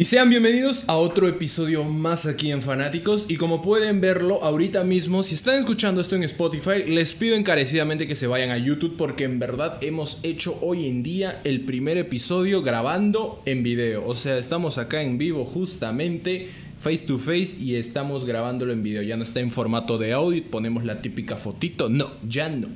[0.00, 3.26] Y sean bienvenidos a otro episodio más aquí en Fanáticos.
[3.28, 8.06] Y como pueden verlo ahorita mismo, si están escuchando esto en Spotify, les pido encarecidamente
[8.06, 11.98] que se vayan a YouTube porque en verdad hemos hecho hoy en día el primer
[11.98, 14.06] episodio grabando en video.
[14.06, 16.48] O sea, estamos acá en vivo justamente
[16.80, 19.02] face to face y estamos grabándolo en video.
[19.02, 21.90] Ya no está en formato de audio, ponemos la típica fotito.
[21.90, 22.68] No, ya no.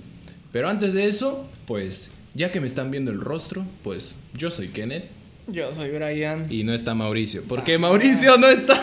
[0.52, 4.68] Pero antes de eso, pues ya que me están viendo el rostro, pues yo soy
[4.68, 5.23] Kenneth.
[5.46, 6.46] Yo soy Brian.
[6.50, 7.42] Y no está Mauricio.
[7.44, 8.80] ¿Por qué Mauricio no está?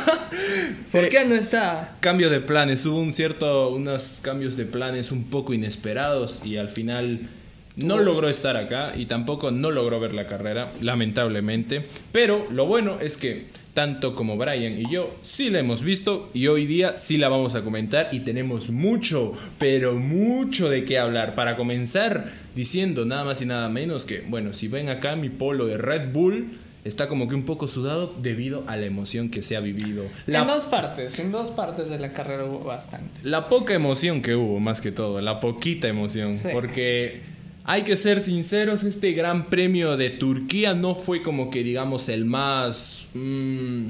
[0.92, 1.96] ¿Por qué no está?
[2.00, 2.86] Cambio de planes.
[2.86, 7.30] Hubo un cierto, unos cambios de planes un poco inesperados y al final
[7.76, 11.86] no logró estar acá y tampoco no logró ver la carrera, lamentablemente.
[12.12, 16.48] Pero lo bueno es que tanto como Brian y yo sí la hemos visto y
[16.48, 21.36] hoy día sí la vamos a comentar y tenemos mucho, pero mucho de qué hablar.
[21.36, 25.68] Para comenzar diciendo nada más y nada menos que, bueno, si ven acá mi polo
[25.68, 29.56] de Red Bull, está como que un poco sudado debido a la emoción que se
[29.56, 30.04] ha vivido.
[30.26, 33.22] La, En dos partes, en dos partes de la carrera hubo bastante.
[33.24, 36.50] la poca emoción que hubo, más que todo, la poquita emoción, Sí.
[36.52, 37.22] porque
[37.64, 42.26] hay que ser sinceros, este Gran Premio de Turquía no fue como que digamos el
[42.26, 43.06] más...
[43.14, 43.90] mm,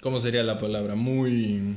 [0.00, 0.94] ¿Cómo sería la palabra?
[0.94, 1.74] Muy...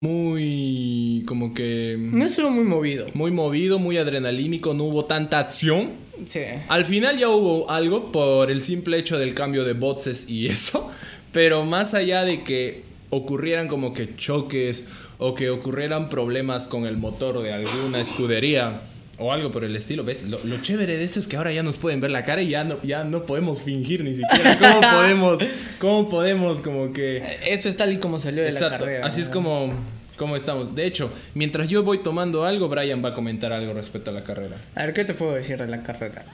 [0.00, 1.24] Muy...
[1.26, 1.96] como que...
[1.98, 3.06] No estuvo muy movido.
[3.14, 5.92] Muy movido, muy adrenalínico, no hubo tanta acción.
[6.26, 6.40] Sí.
[6.68, 10.90] Al final ya hubo algo por el simple hecho del cambio de boxes y eso,
[11.32, 14.88] pero más allá de que ocurrieran como que choques
[15.18, 18.82] o que ocurrieran problemas con el motor de alguna escudería
[19.18, 20.22] o algo por el estilo, ¿ves?
[20.24, 22.50] Lo, lo chévere de esto es que ahora ya nos pueden ver la cara y
[22.50, 24.56] ya no, ya no podemos fingir ni siquiera.
[24.60, 25.38] ¿Cómo podemos?
[25.80, 27.22] ¿Cómo podemos como que...
[27.44, 29.06] Eso es tal y como salió de la Exacto, carrera.
[29.06, 29.72] así es como,
[30.16, 30.74] como estamos.
[30.74, 34.22] De hecho, mientras yo voy tomando algo, Brian va a comentar algo respecto a la
[34.22, 34.56] carrera.
[34.76, 36.24] A ver, ¿qué te puedo decir de la carrera?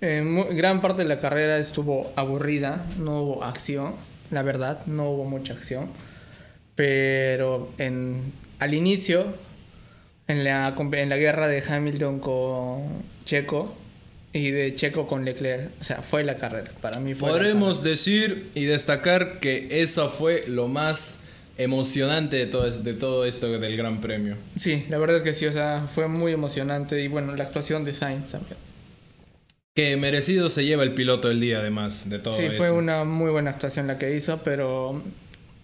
[0.00, 3.94] Eh, gran parte de la carrera estuvo aburrida, no hubo acción,
[4.30, 5.88] la verdad, no hubo mucha acción.
[6.74, 9.26] Pero en, al inicio,
[10.28, 13.74] en la, en la guerra de Hamilton con Checo
[14.32, 16.70] y de Checo con Leclerc, o sea, fue la carrera.
[16.80, 21.24] Para mí fue Podremos decir y destacar que eso fue lo más
[21.56, 24.36] emocionante de todo, de todo esto del Gran Premio.
[24.56, 27.84] Sí, la verdad es que sí, o sea, fue muy emocionante y bueno, la actuación
[27.84, 28.56] de Sainz también.
[29.74, 32.56] Que merecido se lleva el piloto del día, además de todo Sí, eso.
[32.56, 35.02] fue una muy buena actuación la que hizo, pero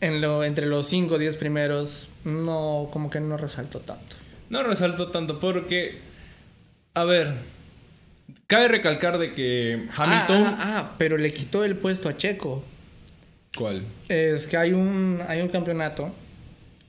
[0.00, 4.16] en lo, entre los 5 o 10 primeros no, como que no resaltó tanto.
[4.54, 5.98] No resaltó tanto porque,
[6.94, 7.34] a ver,
[8.47, 10.44] cabe recalcar de que Hamilton...
[10.47, 12.62] Ah, ah, ah, pero le quitó el puesto a Checo.
[13.56, 13.82] ¿Cuál?
[14.09, 16.14] Es que hay un, hay un campeonato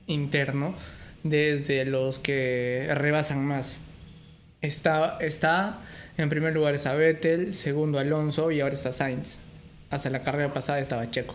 [0.06, 0.76] interno
[1.24, 3.78] desde los que rebasan más.
[4.60, 5.80] Está, está
[6.18, 9.38] en primer lugar está Vettel, segundo Alonso y ahora está Sainz.
[9.90, 11.34] Hasta la carrera pasada estaba Checo.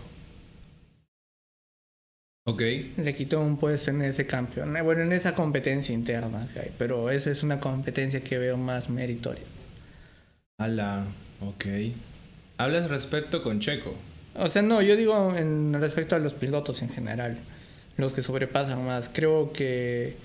[2.45, 2.61] Ok.
[2.97, 4.75] Le quitó un puesto en ese campeón.
[4.75, 6.71] eh, Bueno, en esa competencia interna que hay.
[6.77, 9.43] Pero esa es una competencia que veo más meritoria.
[10.57, 11.07] Ala,
[11.41, 11.65] ok.
[12.57, 13.95] Hablas respecto con Checo.
[14.35, 17.37] O sea, no, yo digo en respecto a los pilotos en general.
[17.97, 19.09] Los que sobrepasan más.
[19.09, 20.15] Creo que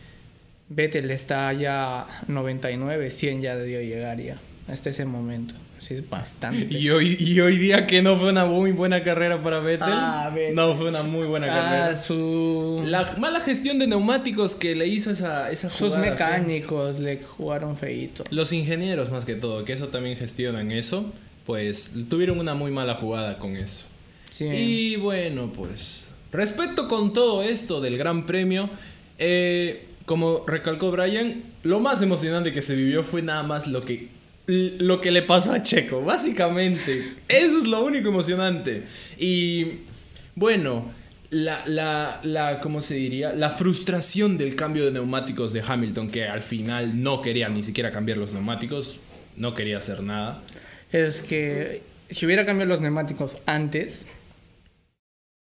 [0.68, 4.36] Vettel está ya 99, 100 ya debió llegar ya.
[4.68, 5.54] Hasta ese momento.
[5.86, 6.76] Sí, es bastante.
[6.76, 9.88] Y hoy, y hoy día que no fue una muy buena carrera para Vettel.
[9.88, 10.34] Ah.
[10.52, 11.96] No fue una muy buena Ah, carrera.
[12.02, 12.82] su...
[12.84, 17.76] La mala gestión de neumáticos que le hizo esa, esa sus jugada, mecánicos le jugaron
[17.76, 18.24] feíto.
[18.24, 21.12] fue- Los ingenieros más que todo, que eso también gestionan eso,
[21.44, 23.84] pues tuvieron una muy mala jugada con eso.
[24.30, 24.46] Sí.
[24.46, 28.68] Y bueno, pues respecto con todo esto del Gran Premio,
[29.18, 34.08] eh, como recalcó Brian, lo más emocionante que se vivió fue nada más lo que
[34.46, 37.14] lo que le pasó a Checo, básicamente.
[37.28, 38.84] Eso es lo único emocionante.
[39.18, 39.80] Y
[40.34, 40.90] bueno,
[41.30, 43.32] la, la, la, ¿cómo se diría?
[43.32, 47.90] La frustración del cambio de neumáticos de Hamilton, que al final no quería ni siquiera
[47.90, 48.98] cambiar los neumáticos,
[49.36, 50.42] no quería hacer nada.
[50.92, 54.06] es que si hubiera cambiado los neumáticos antes,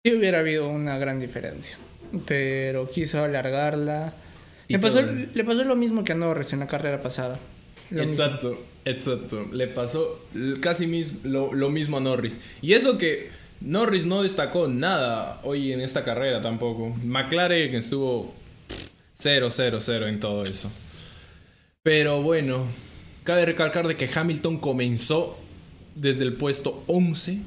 [0.04, 1.78] sí hubiera habido una gran diferencia.
[2.26, 4.14] Pero quiso alargarla.
[4.68, 7.40] Le pasó, le pasó lo mismo que a Norris en la carrera pasada.
[7.92, 8.24] Lo mismo.
[8.24, 9.46] Exacto, exacto.
[9.54, 10.20] Le pasó
[10.62, 12.38] casi mis- lo, lo mismo a Norris.
[12.62, 13.30] Y eso que
[13.62, 16.90] Norris no destacó nada hoy en esta carrera tampoco.
[17.04, 18.34] McLaren estuvo
[18.68, 20.72] pff, Cero, cero, cero en todo eso.
[21.84, 22.66] Pero bueno,
[23.24, 25.38] cabe recalcar de que Hamilton comenzó
[25.96, 27.40] desde el puesto 11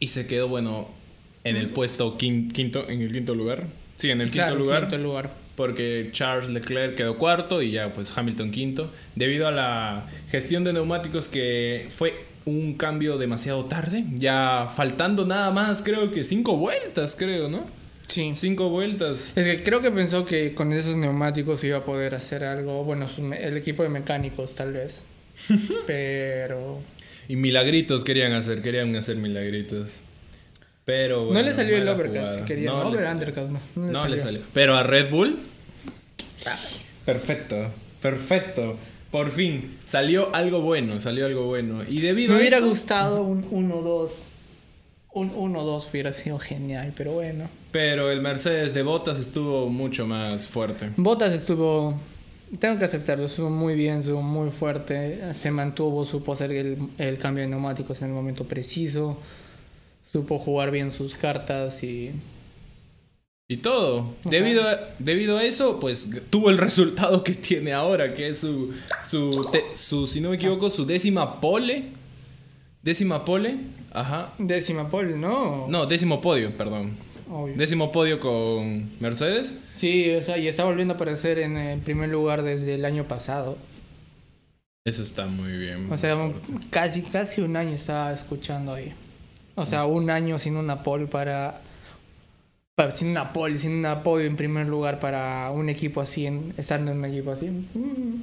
[0.00, 0.88] y se quedó, bueno,
[1.44, 3.66] en el puesto quin- quinto, en el quinto lugar.
[3.96, 4.80] Sí, en el quinto Claro, lugar.
[4.82, 5.30] quinto lugar.
[5.58, 8.92] Porque Charles Leclerc quedó cuarto y ya pues Hamilton quinto.
[9.16, 12.14] Debido a la gestión de neumáticos que fue
[12.44, 14.04] un cambio demasiado tarde.
[14.14, 17.66] Ya faltando nada más, creo que cinco vueltas, creo, ¿no?
[18.06, 18.34] Sí.
[18.36, 19.32] Cinco vueltas.
[19.36, 22.84] Es que creo que pensó que con esos neumáticos iba a poder hacer algo.
[22.84, 25.02] Bueno, el equipo de mecánicos, tal vez.
[25.88, 26.78] Pero.
[27.26, 30.04] Y milagritos querían hacer, querían hacer milagritos.
[30.88, 32.70] Pero no bueno, le salió el overcut que quería.
[32.70, 33.60] No No, over undercut, no.
[33.76, 34.16] No, le, No salió.
[34.16, 34.40] le salió.
[34.54, 35.38] Pero a Red Bull.
[37.04, 37.70] Perfecto,
[38.00, 38.76] perfecto.
[39.10, 41.82] Por fin, salió algo bueno, salió algo bueno.
[41.88, 44.28] Y debido Me a hubiera eso- gustado un 1-2.
[45.12, 47.48] Un 1-2 hubiera sido genial, pero bueno.
[47.70, 50.90] Pero el Mercedes de Bottas estuvo mucho más fuerte.
[50.96, 51.98] Bottas estuvo.
[52.60, 55.34] Tengo que aceptarlo, estuvo muy bien, estuvo muy fuerte.
[55.34, 59.18] Se mantuvo, supo hacer el, el cambio de neumáticos en el momento preciso.
[60.10, 62.12] Supo jugar bien sus cartas y.
[63.50, 64.14] Y todo.
[64.24, 68.74] Debido a, debido a eso, pues tuvo el resultado que tiene ahora, que es su,
[69.02, 71.84] su, te- su, si no me equivoco, su décima pole.
[72.82, 73.56] Décima pole.
[73.92, 74.32] Ajá.
[74.38, 75.66] Décima pole, ¿no?
[75.68, 76.96] No, décimo podio, perdón.
[77.30, 77.54] Obvio.
[77.56, 79.54] Décimo podio con Mercedes.
[79.74, 83.04] Sí, o sea, y está volviendo a aparecer en el primer lugar desde el año
[83.04, 83.56] pasado.
[84.86, 85.90] Eso está muy bien.
[85.92, 86.16] O sea,
[86.70, 88.92] casi, casi un año estaba escuchando ahí.
[89.60, 91.60] O sea, un año sin una pole para,
[92.76, 96.54] para- sin una pole, sin un apoyo en primer lugar para un equipo así, en-
[96.56, 97.46] estando en un equipo así.
[97.50, 98.22] Mm.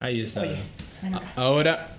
[0.00, 0.42] Ahí está.
[0.42, 0.56] Oye.
[1.36, 1.96] Ahora,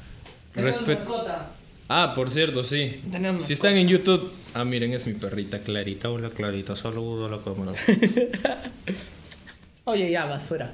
[0.53, 1.49] Tenemos respet- mascota.
[1.89, 3.01] Ah, por cierto, sí.
[3.11, 4.31] Tenemos Si están en YouTube.
[4.53, 6.09] Ah, miren, es mi perrita Clarita.
[6.09, 6.75] Hola, Clarita.
[6.75, 7.73] Saludo a la cámara.
[9.85, 10.71] Oye, ya, basura.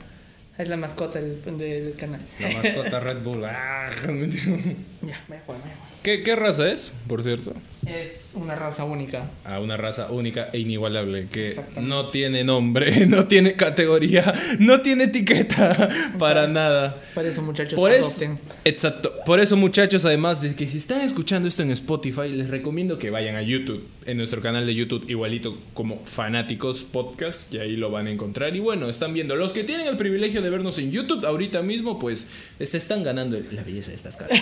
[0.60, 2.20] Es la mascota del, del canal.
[2.40, 3.44] La mascota Red Bull.
[3.46, 5.90] Ah, Ya, me fue, me fue.
[6.04, 7.54] ¿Qué, ¿Qué raza es, por cierto?
[7.86, 9.32] Es una raza única.
[9.44, 15.06] A una raza única e inigualable que no tiene nombre, no tiene categoría, no tiene
[15.06, 15.90] etiqueta
[16.20, 17.02] para nada.
[17.16, 18.38] Por eso, muchachos, Por adopten.
[18.66, 19.14] exacto.
[19.26, 23.10] Por eso, muchachos, además de que si están escuchando esto en Spotify, les recomiendo que
[23.10, 27.92] vayan a YouTube, en nuestro canal de YouTube, igualito como Fanáticos Podcast, que ahí lo
[27.92, 28.56] van a encontrar.
[28.56, 29.36] Y bueno, están viendo.
[29.36, 32.28] Los que tienen el privilegio de vernos en YouTube ahorita mismo, pues
[32.62, 34.40] se están ganando la belleza de estas caras.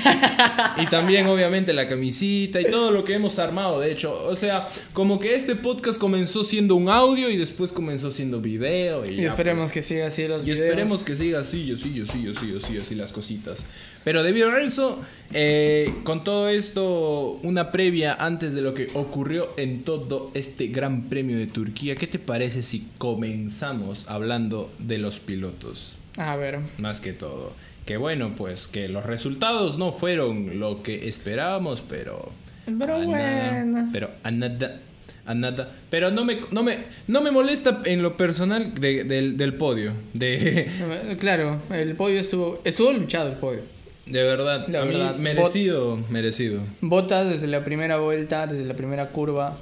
[0.78, 3.80] y también, obviamente, la camisita y todo lo que hemos armado.
[3.80, 8.12] De hecho, o sea, como que este podcast comenzó siendo un audio y después comenzó
[8.12, 9.06] siendo video.
[9.06, 10.60] Y, Y ya, esperemos pues, que siga así los y videos.
[10.60, 13.66] esperemos que siga así, yo sí, yo sí, yo sí, yo sí, así las cositas.
[14.04, 15.02] Pero debido a eso,
[15.34, 21.10] eh, con todo esto, una previa antes de lo que ocurrió en todo este Gran
[21.10, 25.97] Premio de Turquía, ¿qué te parece si comenzamos hablando de los pilotos?
[26.18, 26.60] A ver.
[26.78, 27.54] Más que todo.
[27.86, 32.32] Que bueno, pues que los resultados no fueron lo que esperábamos, pero...
[32.66, 33.90] Pero a nada, bueno.
[33.94, 34.80] pero a nada,
[35.26, 35.72] a nada.
[35.90, 39.94] Pero no me, no me, no me molesta en lo personal de- del, del podio.
[40.14, 42.60] De, Claro, el podio estuvo.
[42.66, 43.62] Estuvo luchado el podio.
[44.06, 45.16] de verdad, La a mí verdad.
[45.16, 46.62] merecido, merecido.
[46.82, 49.58] Bottas desde la primera vuelta, desde la primera curva.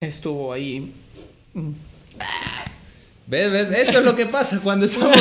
[0.00, 0.92] Estuvo ahí.
[3.30, 3.52] ¿Ves?
[3.52, 3.70] ¿Ves?
[3.70, 5.16] Esto es lo que pasa cuando estamos...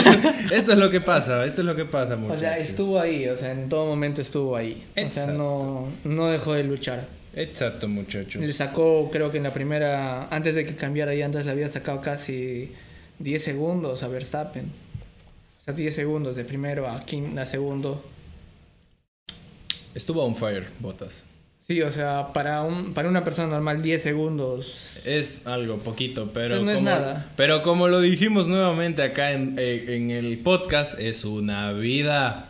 [0.52, 2.40] esto es lo que pasa, esto es lo que pasa, O muchachos.
[2.42, 4.82] sea, estuvo ahí, o sea, en todo momento estuvo ahí.
[4.92, 5.34] O sea, Exacto.
[5.34, 7.06] no, no dejó de luchar.
[7.36, 8.42] Exacto, muchachos.
[8.42, 11.68] Le sacó, creo que en la primera, antes de que cambiara y antes le había
[11.70, 12.72] sacado casi
[13.20, 14.66] 10 segundos a Verstappen.
[14.66, 18.04] O sea, 10 segundos de primero a, quin- a segundo.
[19.94, 21.26] Estuvo on fire, Botas.
[21.70, 25.02] Sí, o sea, para, un, para una persona normal 10 segundos.
[25.04, 27.30] Es algo poquito, pero Eso no es como, nada.
[27.36, 32.48] pero como lo dijimos nuevamente acá en, eh, en el podcast, es una vida.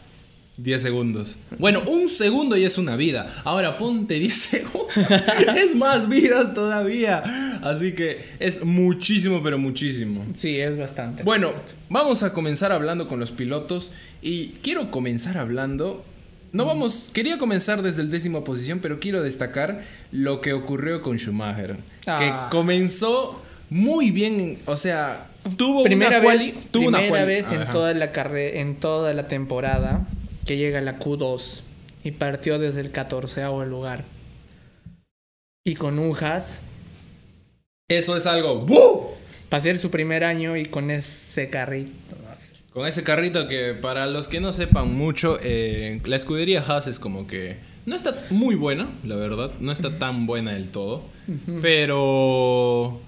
[0.58, 1.38] 10 segundos.
[1.58, 3.28] Bueno, un segundo y es una vida.
[3.44, 4.88] Ahora ponte 10 segundos.
[5.56, 7.60] es más vidas todavía.
[7.64, 10.26] Así que es muchísimo, pero muchísimo.
[10.36, 11.24] Sí, es bastante.
[11.24, 11.54] Bueno,
[11.90, 16.06] vamos a comenzar hablando con los pilotos y quiero comenzar hablando.
[16.54, 21.18] No vamos, quería comenzar desde el décimo posición, pero quiero destacar lo que ocurrió con
[21.18, 22.18] Schumacher, Ah.
[22.50, 25.27] que comenzó muy bien, o sea,
[25.58, 27.72] tuvo primera una quali, vez, tuvo una primera quali- vez en Ajá.
[27.72, 30.08] toda la carrera, en toda la temporada
[30.46, 31.62] que llega a la Q2
[32.04, 34.06] y partió desde el 14 lugar.
[35.66, 36.62] Y con un Haas,
[37.89, 39.08] Eso es algo ¡bu!
[39.50, 42.07] para ser su primer año y con ese carrito.
[42.78, 47.00] Con ese carrito que para los que no sepan mucho, eh, la escudería Haas es
[47.00, 47.58] como que
[47.88, 51.02] no está muy buena, la verdad, no está tan buena del todo,
[51.64, 53.02] pero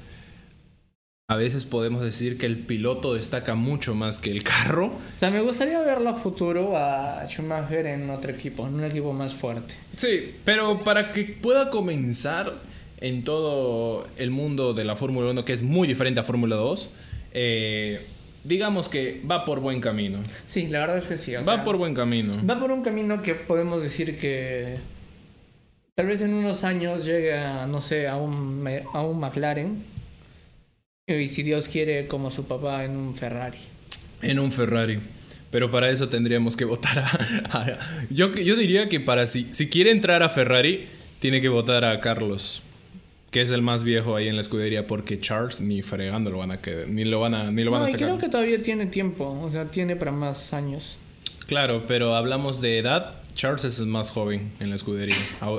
[1.28, 4.88] a veces podemos decir que el piloto destaca mucho más que el carro.
[4.88, 9.14] O sea, me gustaría verlo a futuro a Schumacher en otro equipo, en un equipo
[9.14, 9.76] más fuerte.
[9.96, 12.56] Sí, pero para que pueda comenzar
[13.02, 16.90] en todo el mundo de la Fórmula 1, que es muy diferente a Fórmula 2,
[17.34, 18.02] eh,
[18.50, 20.20] digamos que va por buen camino.
[20.48, 21.36] Sí, la verdad es que sí.
[21.36, 22.36] o Va sea, por buen camino.
[22.46, 24.78] Va por un camino que podemos decir que
[25.96, 29.84] tal vez en unos años llegue a, no sé, a un, a un McLaren.
[31.08, 33.58] Y si Dios quiere, como su papá en un Ferrari.
[34.22, 35.00] En un Ferrari.
[35.52, 37.58] Pero para eso tendríamos que votar a...
[37.58, 37.80] a-
[38.10, 40.88] yo, yo diría que para si, si quiere entrar a Ferrari,
[41.20, 42.62] tiene que votar a Carlos.
[43.32, 44.88] Que es el más viejo ahí en la escudería.
[44.88, 46.88] Porque Charles ni fregando lo van a quedar.
[46.88, 48.08] Ni lo van a, ni lo van No, a sacar.
[48.08, 50.96] creo que todavía tiene tiempo, o sea, tiene para más años.
[51.48, 53.16] Claro, pero hablamos de edad.
[53.36, 55.16] Charles es el más joven en la escudería.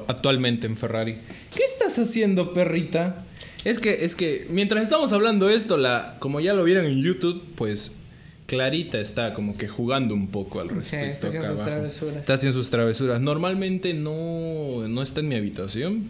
[0.08, 1.16] Actualmente en Ferrari.
[1.54, 3.24] ¿Qué estás haciendo, perrita?
[3.64, 7.42] Es que, es que mientras estamos hablando esto, la, como ya lo vieron en YouTube,
[7.56, 7.92] pues
[8.46, 11.28] Clarita está como que jugando un poco al Sí, respecto.
[11.28, 12.16] está haciendo sus travesuras.
[12.16, 13.20] Está haciendo sus travesuras.
[13.20, 16.04] Normalmente no, no está en mi habitación,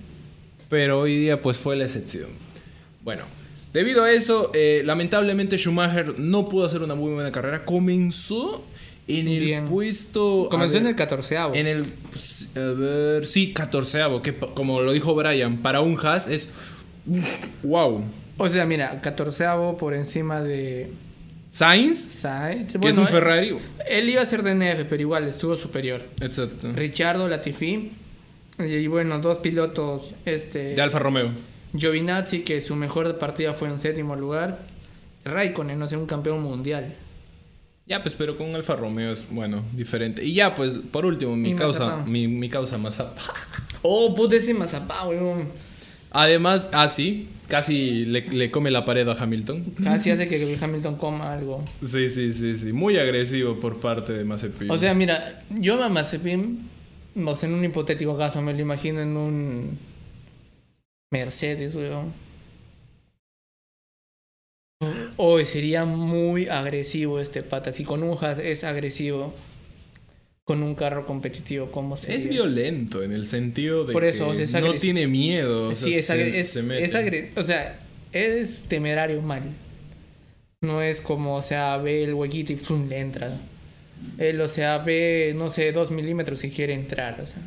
[0.70, 2.30] pero hoy día pues fue la excepción.
[3.02, 3.24] Bueno,
[3.74, 7.66] debido a eso, eh, lamentablemente Schumacher no pudo hacer una muy buena carrera.
[7.66, 8.64] Comenzó
[9.08, 9.68] en el Bien.
[9.68, 10.48] puesto...
[10.50, 11.54] Comenzó ver, en el catorceavo.
[11.54, 16.28] en el, pues, a ver, sí, catorceavo, que como lo dijo Brian, para un Haas
[16.28, 16.54] es
[17.64, 18.04] wow.
[18.38, 20.90] O sea, mira, catorceavo por encima de
[21.50, 22.72] Sainz, Sainz.
[22.72, 23.56] que Bueno, es un Ferrari.
[23.88, 26.02] Él iba a ser DNF, pero igual estuvo superior.
[26.20, 26.70] Exacto.
[26.72, 27.90] Richardo Latifi.
[28.66, 30.14] Y bueno, dos pilotos.
[30.24, 30.74] Este.
[30.74, 31.30] De Alfa Romeo.
[31.76, 34.58] Giovinazzi, que su mejor partida fue en séptimo lugar.
[35.24, 36.94] Raikkonen, no sé, un campeón mundial.
[37.86, 40.24] Ya, pues, pero con Alfa Romeo es, bueno, diferente.
[40.24, 43.14] Y ya, pues, por último, mi Y causa, mi, mi causa Mazepin.
[43.82, 45.48] Oh, puta ese mazapá, weón.
[46.10, 49.74] Además, ah, sí, casi le, le come la pared a Hamilton.
[49.82, 51.64] Casi hace que Hamilton coma algo.
[51.84, 52.72] Sí, sí, sí, sí.
[52.72, 54.70] Muy agresivo por parte de Mazepin.
[54.70, 56.68] O sea, mira, yo a Mazepin,
[57.26, 59.78] o sea, en un hipotético caso, me lo imagino en un
[61.12, 62.12] Mercedes, weón.
[65.16, 67.72] Hoy sería muy agresivo este pata.
[67.72, 69.34] Si con un Haas es agresivo,
[70.44, 72.16] con un carro competitivo, ¿cómo sería?
[72.16, 75.68] es violento en el sentido de Por eso, que o sea, es no tiene miedo.
[75.68, 76.84] o sea, sí, es, se- agre- es, se mete.
[76.84, 77.78] es agre- o sea,
[78.12, 79.42] es temerario mal.
[80.62, 82.88] No es como, o sea, ve el huequito y ¡frum!
[82.88, 83.36] le entra.
[84.18, 87.42] Él, o sea, ve, no sé, dos milímetros y quiere entrar, o sea.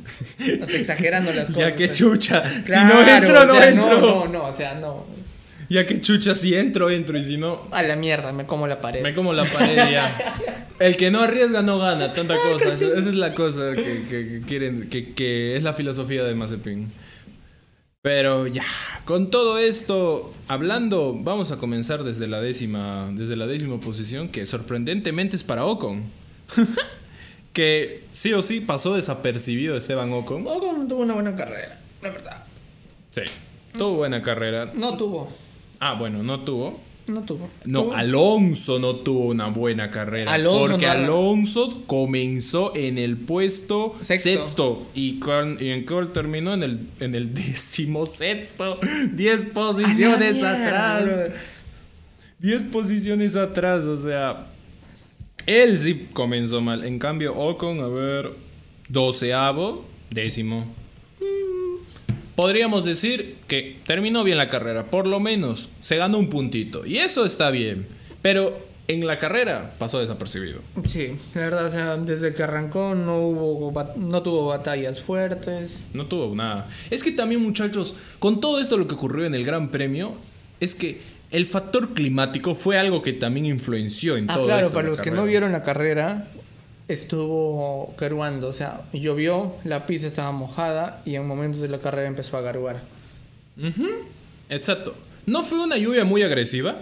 [0.62, 1.70] O sea, exagerando las cosas.
[1.70, 1.98] Ya que pues.
[1.98, 2.44] chucha.
[2.66, 4.00] si no entro, o no sea, entro.
[4.02, 5.06] No, no, no, o sea, no.
[5.70, 7.18] Ya que chucha, si entro, entro.
[7.18, 9.02] Y si no, A la mierda, me como la pared.
[9.02, 10.16] me como la pared ya.
[10.80, 12.74] El que no arriesga no gana, tanta cosa.
[12.74, 16.34] Esa, esa es la cosa que, que- que quieren, que, que es la filosofía de
[16.36, 16.92] Mazepin.
[18.02, 18.66] Pero ya,
[19.06, 24.46] con todo esto hablando, vamos a comenzar desde la décima, desde la décima posición, que
[24.46, 26.04] sorprendentemente es para Ocon.
[27.54, 30.46] que sí o sí pasó desapercibido Esteban Ocon.
[30.48, 32.44] Ocon tuvo una buena carrera, la verdad.
[33.12, 33.22] Sí.
[33.74, 34.72] Tuvo buena carrera.
[34.76, 35.30] No tuvo,
[35.80, 36.80] Ah, bueno, no tuvo.
[37.08, 37.50] no tuvo.
[37.66, 40.32] No, Tuvo- Alonso no tuvo una buena carrera.
[40.34, 44.24] Alonso porque no- Alonso comenzó en el puesto Sexto.
[44.30, 44.88] sexto.
[44.96, 48.80] y, con- y en cuál terminó en el, en el décimo sexto.
[49.12, 51.04] Diez posiciones atrás.
[52.40, 54.48] Diez posiciones atrás, o sea.
[55.46, 56.84] Él sí comenzó mal.
[56.86, 58.32] En cambio, Ocon, a ver,
[58.88, 60.66] doceavo, décimo.
[62.36, 66.86] Podríamos decir que terminó bien la carrera, por lo menos se ganó un puntito.
[66.86, 67.86] Y eso está bien.
[68.22, 68.58] Pero
[68.88, 70.62] en la carrera pasó desapercibido.
[70.86, 75.84] Sí, la verdad, o sea, desde que arrancó no hubo, no tuvo batallas fuertes.
[75.94, 76.68] No tuvo nada.
[76.90, 80.16] Es que también, muchachos, con todo esto lo que ocurrió en el Gran Premio,
[80.60, 81.02] es que
[81.34, 85.02] el factor climático fue algo que también influenció en Ah, todo claro, esto para los
[85.02, 86.28] que no vieron la carrera,
[86.88, 92.08] estuvo garuando, o sea, llovió, la pista estaba mojada y en momentos de la carrera
[92.08, 92.82] empezó a garuar.
[93.58, 93.88] Ujú,
[94.50, 94.96] Exacto.
[95.26, 96.76] No fue una lluvia muy agresiva,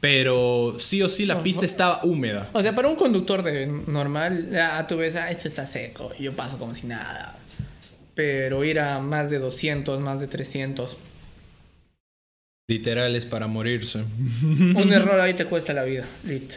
[0.00, 1.66] pero sí o sí la pista no.
[1.66, 2.48] estaba húmeda.
[2.52, 6.32] O sea, para un conductor de normal, ya tú ves, ah, esto está seco, yo
[6.32, 7.36] paso como si nada.
[8.14, 10.96] Pero ir a más de 200, más de 300,
[12.68, 14.00] Literal es para morirse.
[14.42, 16.54] un error ahí te cuesta la vida, lit.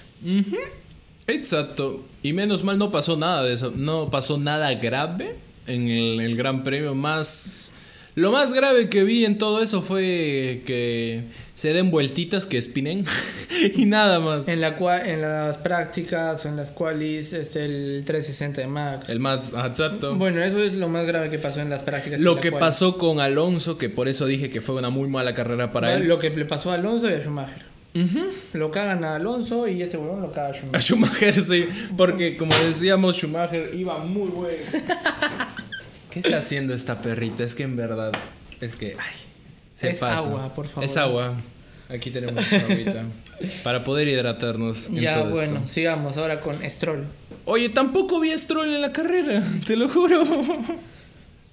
[1.27, 2.03] Exacto.
[2.23, 3.71] Y menos mal no pasó nada de eso.
[3.75, 5.35] No pasó nada grave
[5.67, 6.95] en el, el Gran Premio.
[6.95, 7.73] Más.
[8.15, 11.25] Lo más grave que vi en todo eso fue que
[11.59, 13.03] se den vueltitas que espinen.
[13.75, 14.47] y nada más.
[14.47, 19.09] En, la cua- en las prácticas o en las qualis, este, el 360 de Max.
[19.09, 19.51] El más.
[19.51, 20.15] Exacto.
[20.15, 22.21] Bueno, eso es lo más grave que pasó en las prácticas.
[22.21, 25.33] Lo la que pasó con Alonso, que por eso dije que fue una muy mala
[25.33, 26.07] carrera para él.
[26.07, 27.65] Lo que le pasó a Alonso y a Schumacher.
[28.53, 30.81] Lo cagan a Alonso y ese huevón lo caga a A Schumacher.
[30.81, 31.65] Schumacher sí,
[31.97, 34.57] porque como decíamos, Schumacher iba muy bueno.
[36.09, 37.43] ¿Qué está haciendo esta perrita?
[37.43, 38.13] Es que en verdad,
[38.61, 39.28] es que, ay,
[39.79, 40.17] se Es pasa.
[40.19, 40.83] agua, por favor.
[40.83, 41.33] Es agua.
[41.89, 43.03] Aquí tenemos agüita.
[43.63, 44.87] para poder hidratarnos.
[44.87, 45.67] en Ya, todo bueno, esto.
[45.69, 47.05] sigamos ahora con Stroll.
[47.45, 50.23] Oye, tampoco vi a Stroll en la carrera, te lo juro.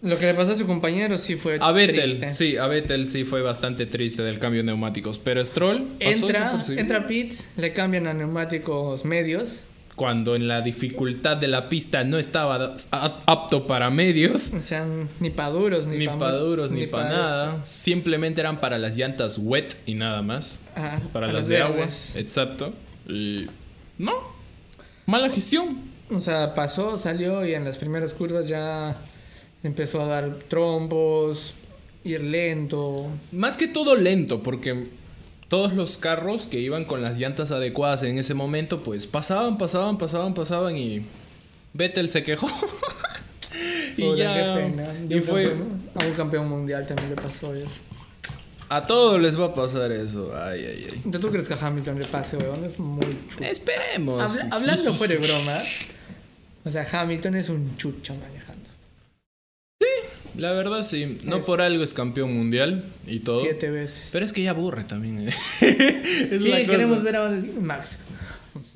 [0.02, 2.32] Lo que le pasó a su compañero sí fue A Vettel, triste.
[2.34, 5.18] sí, a Vettel sí fue bastante triste del cambio de neumáticos.
[5.18, 9.60] Pero Stroll pasó Entra, entra a pits, le cambian a neumáticos medios.
[9.96, 14.52] Cuando en la dificultad de la pista no estaba apto para medios.
[14.52, 14.86] O sea,
[15.20, 17.64] ni para duros, ni, Ni pa' para duros, ni, pa' para nada.
[17.64, 20.60] Simplemente eran para las llantas wet y nada más.
[20.76, 21.88] Ah, Para las de agua.
[22.14, 22.74] Exacto.
[23.08, 23.46] Y.
[23.96, 24.12] No.
[25.06, 25.78] Mala gestión.
[26.10, 28.96] O sea, pasó, salió y en las primeras curvas ya
[29.62, 31.54] empezó a dar trompos,
[32.04, 33.08] ir lento.
[33.32, 34.88] Más que todo lento, porque
[35.48, 39.98] todos los carros que iban con las llantas adecuadas en ese momento, pues pasaban, pasaban,
[39.98, 41.02] pasaban, pasaban y.
[41.72, 42.48] Vettel se quejó.
[43.96, 44.54] y Joder, ya.
[44.54, 44.94] pena.
[45.08, 45.44] Y fue.
[45.44, 47.68] campeón- a un campeón mundial también le pasó eso.
[48.68, 50.32] A todos les va a pasar eso.
[50.36, 51.10] Ay, ay, ay.
[51.10, 52.64] ¿Tú crees que a Hamilton le pase, weón?
[52.64, 53.06] Es muy.
[53.40, 54.20] Esperemos.
[54.22, 55.66] Habla- hablando fuera de bromas,
[56.64, 58.55] o sea, Hamilton es un chucho manejando.
[60.36, 63.42] La verdad sí, no Es- por algo es campeón mundial y todo.
[63.42, 64.08] Siete veces.
[64.12, 65.28] Pero es que ya aburre también.
[65.28, 65.34] ¿eh?
[66.30, 67.98] Es sí, queremos ver a Max.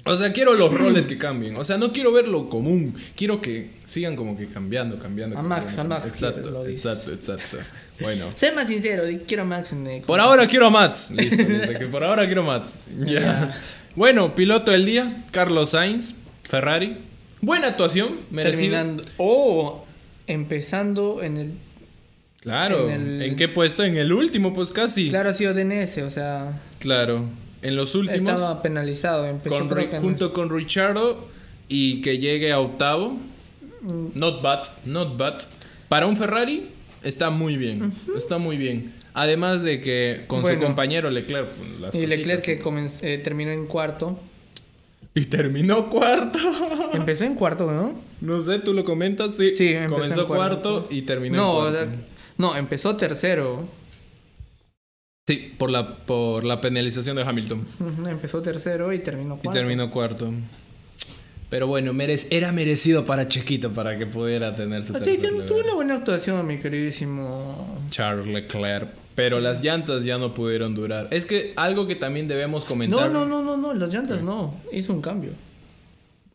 [0.04, 1.56] O sea, quiero los roles que cambien.
[1.56, 2.94] O sea, no quiero ver lo común.
[3.14, 5.38] Quiero que sigan como que cambiando, cambiando.
[5.38, 5.94] A Max, cambiando.
[5.94, 7.58] a Max Exacto, exacto, exacto.
[8.00, 8.26] Bueno.
[8.36, 10.02] Sé más sincero, quiero a Max en el...
[10.02, 11.10] Por ahora quiero a Mats.
[11.10, 12.80] Listo, listo, que por ahora quiero a Mats.
[13.04, 13.60] Ya.
[13.94, 16.14] Bueno, piloto del día, Carlos Sainz,
[16.48, 16.96] Ferrari.
[17.42, 18.78] Buena actuación, merecida.
[18.78, 19.02] Terminando.
[19.18, 19.84] O
[20.32, 21.50] empezando en el.
[22.40, 22.88] Claro.
[22.88, 23.84] ¿En, qué puesto?
[23.84, 25.10] En el último, pues casi.
[25.10, 26.60] Claro, ha sido DNS, o sea.
[26.78, 27.26] Claro.
[27.62, 28.32] En los últimos.
[28.34, 29.26] Estaba penalizado.
[29.26, 31.28] Empezó con creo en- junto con Richardo
[31.68, 33.18] y que llegue a octavo.
[33.82, 34.06] Mm.
[34.14, 35.42] Not bad, not bad.
[35.88, 36.68] Para un Ferrari
[37.02, 38.94] está muy bien, está muy bien.
[39.12, 40.58] Además de que con Bueno.
[40.60, 41.48] su compañero Leclerc.
[41.50, 42.62] pues, las Y Leclerc que
[43.02, 44.18] eh, terminó en cuarto.
[45.14, 46.38] Y terminó cuarto.
[46.94, 48.09] Empezó en cuarto, ¿no?
[48.20, 49.52] No sé, tú lo comentas, sí.
[49.88, 51.98] Comenzó en cuarto, y terminó no, en cuarto.
[52.38, 53.66] no, empezó tercero.
[55.26, 57.64] Sí, por la, por la penalización de Hamilton.
[58.08, 59.58] Empezó tercero y terminó Y cuarto.
[59.58, 60.32] terminó cuarto.
[61.48, 65.60] Pero bueno, merec- era merecido para Chiquito para que pudiera tener su Así que tuvo
[65.60, 67.80] una buena actuación, mi queridísimo.
[67.90, 68.88] Charles Leclerc.
[69.16, 71.08] Pero las llantas ya no pudieron durar.
[71.10, 73.10] Es que algo que también debemos comentar.
[73.10, 74.54] No, no, no, no, no, las llantas no.
[74.72, 75.32] Hizo un cambio.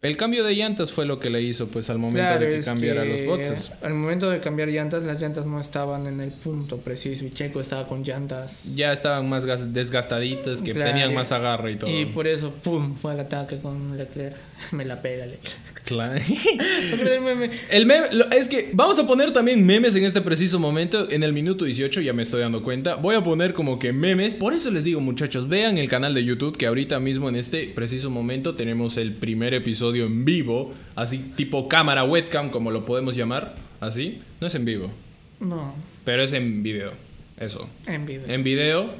[0.01, 2.63] El cambio de llantas fue lo que le hizo pues al momento Claro, de que
[2.63, 3.71] cambiara que los boxes.
[3.81, 7.25] Al momento de cambiar llantas, las llantas no estaban en el punto preciso.
[7.25, 8.75] Y Checo estaba con llantas.
[8.75, 11.89] Ya estaban más gas- desgastaditas, que Claro, tenían más agarre y todo.
[11.89, 14.35] Y por eso, pum, fue al ataque con Leclerc.
[14.73, 15.57] Me la pega Leclerc.
[15.85, 16.19] Claro.
[16.19, 17.49] ¿Te acuerdas del meme?
[17.69, 21.21] El meme, lo- es que vamos a poner también memes en este preciso momento, en
[21.23, 22.95] el minuto 18, ya me estoy dando cuenta.
[22.95, 26.23] Voy a poner como que memes, por eso les digo muchachos, vean el canal de
[26.25, 31.19] YouTube que ahorita mismo en este preciso momento tenemos el primer episodio en vivo, así
[31.35, 34.19] tipo cámara webcam como lo podemos llamar, así.
[34.41, 34.91] No es en vivo,
[35.39, 36.93] No, pero es en video,
[37.39, 37.69] eso.
[37.85, 38.25] en video.
[38.27, 38.93] En video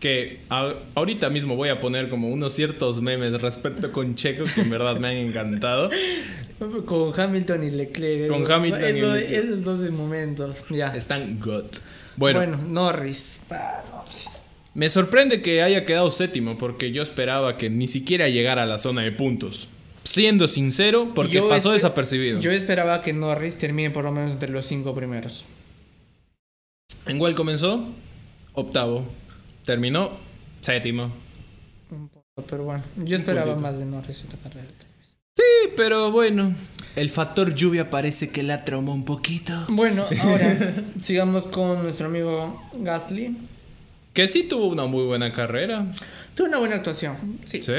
[0.00, 4.62] que a- ahorita mismo voy a poner como unos ciertos memes respecto con Checo que
[4.62, 5.90] en verdad me han encantado.
[6.84, 8.28] Con Hamilton y Leclerc.
[8.28, 9.30] Con Hamilton y Leclerc.
[9.30, 10.62] esos dos momentos.
[10.68, 10.94] Ya.
[10.94, 11.64] Están good.
[12.16, 13.40] Bueno, Bueno, Norris.
[13.50, 14.42] Ah, Norris.
[14.74, 18.76] me sorprende que haya quedado séptimo porque yo esperaba que ni siquiera llegara a la
[18.76, 19.68] zona de puntos.
[20.04, 22.40] Siendo sincero, porque Yo pasó desapercibido.
[22.40, 25.46] Yo esperaba que Norris termine por lo menos entre los cinco primeros.
[27.06, 27.86] ¿En cuál comenzó?
[28.52, 29.06] Octavo.
[29.70, 30.10] Terminó
[30.62, 31.12] séptimo.
[31.92, 34.66] Un poco, pero bueno, yo esperaba más de Norris esta carrera.
[35.36, 36.56] Sí, pero bueno.
[36.96, 39.52] El factor lluvia parece que la traumó un poquito.
[39.68, 43.36] Bueno, ahora sigamos con nuestro amigo Gasly.
[44.12, 45.86] Que sí tuvo una muy buena carrera.
[46.34, 47.62] Tuvo una buena actuación, sí.
[47.62, 47.72] Sí.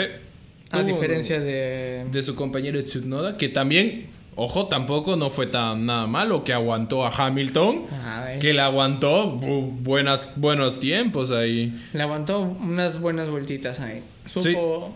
[0.70, 2.06] A diferencia de...
[2.10, 4.06] de su compañero Tsunoda, que también,
[4.44, 9.38] ojo, tampoco no fue tan nada malo, que aguantó a Hamilton, A que le aguantó
[9.40, 11.74] bu- buenas, buenos tiempos ahí.
[11.94, 14.02] Le aguantó unas buenas vueltitas ahí.
[14.26, 14.94] Supo...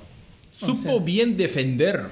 [0.58, 2.05] Supo sea- bien defender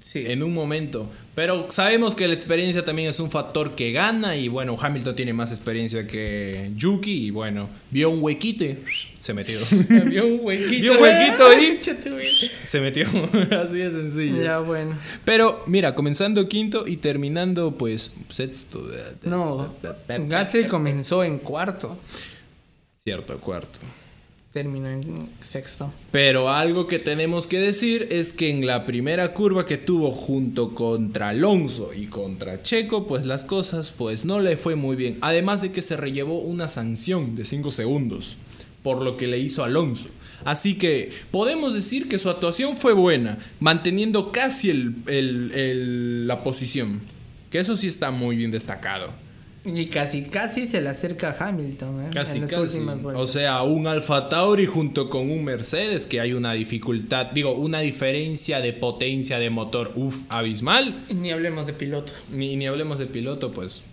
[0.00, 0.24] Sí.
[0.26, 4.48] en un momento, pero sabemos que la experiencia también es un factor que gana y
[4.48, 8.78] bueno, Hamilton tiene más experiencia que Yuki y bueno, vio un huequito y
[9.20, 9.60] se metió.
[10.06, 10.80] Vio un huequito.
[10.80, 11.44] Vio un huequito
[12.12, 12.50] güey.
[12.64, 13.06] se metió,
[13.62, 14.42] así de sencillo.
[14.42, 14.98] Ya, bueno.
[15.24, 18.90] Pero mira, comenzando quinto y terminando pues sexto.
[19.22, 19.74] No,
[20.08, 21.96] Gasly comenzó en cuarto.
[22.98, 23.78] Cierto, cuarto.
[24.52, 25.90] Terminó en sexto.
[26.10, 30.74] Pero algo que tenemos que decir es que en la primera curva que tuvo junto
[30.74, 35.16] contra Alonso y contra Checo, pues las cosas pues no le fue muy bien.
[35.22, 38.36] Además de que se rellevó una sanción de 5 segundos
[38.82, 40.08] por lo que le hizo Alonso.
[40.44, 47.00] Así que podemos decir que su actuación fue buena, manteniendo casi el- la posición.
[47.50, 49.10] Que eso sí está muy bien destacado.
[49.64, 52.10] Y casi, casi se le acerca a Hamilton, ¿eh?
[52.12, 52.80] Casi, en casi.
[53.14, 57.78] O sea, un Alfa Tauri junto con un Mercedes, que hay una dificultad, digo, una
[57.78, 61.04] diferencia de potencia de motor, uff, abismal.
[61.14, 62.12] Ni hablemos de piloto.
[62.32, 63.84] Ni, ni hablemos de piloto, pues.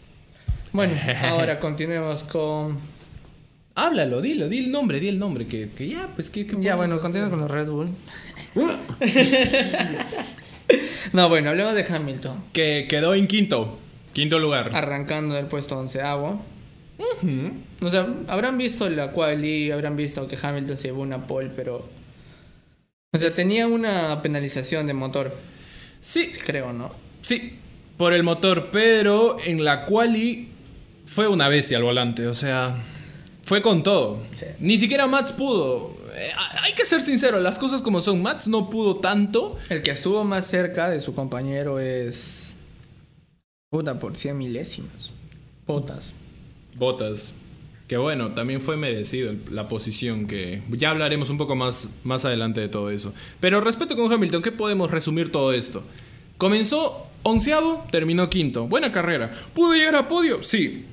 [0.71, 0.95] Bueno,
[1.29, 2.79] ahora continuemos con...
[3.75, 6.47] Háblalo, dilo, di el nombre, di el nombre, que, que ya, pues que...
[6.59, 7.03] Ya, bueno, hacer?
[7.03, 7.89] continuemos con los Red Bull.
[11.13, 12.43] no, bueno, hablemos de Hamilton.
[12.53, 13.77] Que quedó en quinto,
[14.13, 14.71] quinto lugar.
[14.75, 16.41] Arrancando del puesto onceavo.
[17.81, 21.87] O sea, habrán visto la quali, habrán visto que Hamilton se llevó una pole, pero...
[23.13, 25.33] O sea, tenía una penalización de motor,
[26.01, 26.91] Sí, creo, ¿no?
[27.21, 27.57] sí,
[27.97, 30.49] por el motor, pero en la quali
[31.05, 32.75] fue una bestia al volante, o sea,
[33.43, 34.21] fue con todo.
[34.33, 34.45] Sí.
[34.59, 35.97] Ni siquiera Mats pudo.
[36.15, 36.29] Eh,
[36.61, 38.21] hay que ser sincero, las cosas como son.
[38.21, 39.57] Mats no pudo tanto.
[39.69, 42.38] El que estuvo más cerca de su compañero es...
[43.71, 45.11] Puta, por 100 milésimas.
[45.67, 46.13] Botas.
[46.75, 47.35] Botas.
[47.87, 50.63] Que bueno, también fue merecido la posición que...
[50.71, 53.13] Ya hablaremos un poco más, más adelante de todo eso.
[53.39, 55.83] Pero respeto con Hamilton, ¿qué podemos resumir todo esto?
[56.39, 58.67] Comenzó onceavo, terminó quinto.
[58.67, 59.31] Buena carrera.
[59.53, 60.41] ¿Pudo llegar a podio?
[60.41, 60.85] Sí.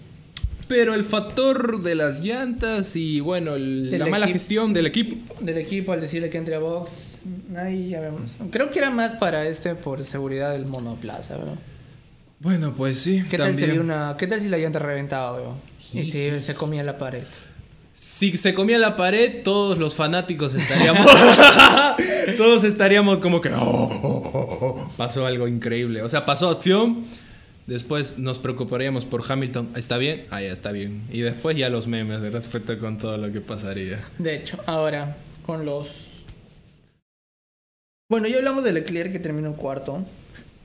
[0.69, 5.35] Pero el factor de las llantas y bueno, el- la mala gestión del equipo.
[5.41, 7.21] Del equipo al decirle que entre a box,
[7.57, 8.37] ahí ya vemos.
[8.51, 11.55] Creo que era más para este por seguridad del monoplaza, ¿verdad?
[12.39, 13.25] Bueno, pues sí.
[13.31, 13.71] ¿Qué tal, si también.
[13.71, 15.55] había una, ¿Qué tal si la llanta reventaba, weón?
[15.93, 17.25] Y si se comía la pared.
[17.95, 21.07] Si se comía la pared, todos los fanáticos estaríamos.
[22.37, 23.49] todos estaríamos como que.
[23.51, 24.93] "Oh, oh, oh, oh".
[24.99, 26.03] Pasó algo increíble.
[26.03, 27.05] O sea, pasó acción.
[27.67, 29.71] Después nos preocuparíamos por Hamilton.
[29.77, 30.27] ¿Está bien?
[30.31, 31.05] Ah, ya está bien.
[31.11, 34.05] Y después ya los memes de respecto con todo lo que pasaría.
[34.19, 36.25] De hecho, ahora con los.
[38.11, 40.05] Bueno, ya hablamos de Leclerc que terminó cuarto.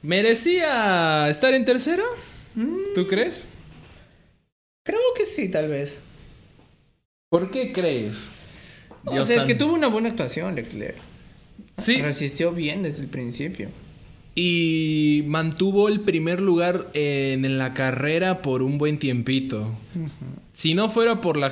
[0.02, 2.04] ¿Merecía estar en tercera?
[2.96, 3.48] ¿Tú crees?
[4.84, 6.02] Creo que sí, tal vez.
[7.30, 8.30] ¿Por qué crees?
[9.06, 10.98] o Dios sea, es que tuvo una buena actuación Leclerc.
[11.78, 12.02] Sí.
[12.02, 13.70] Resistió bien desde el principio.
[14.34, 19.72] Y mantuvo el primer lugar en la carrera por un buen tiempito.
[20.54, 21.52] Si no fuera por la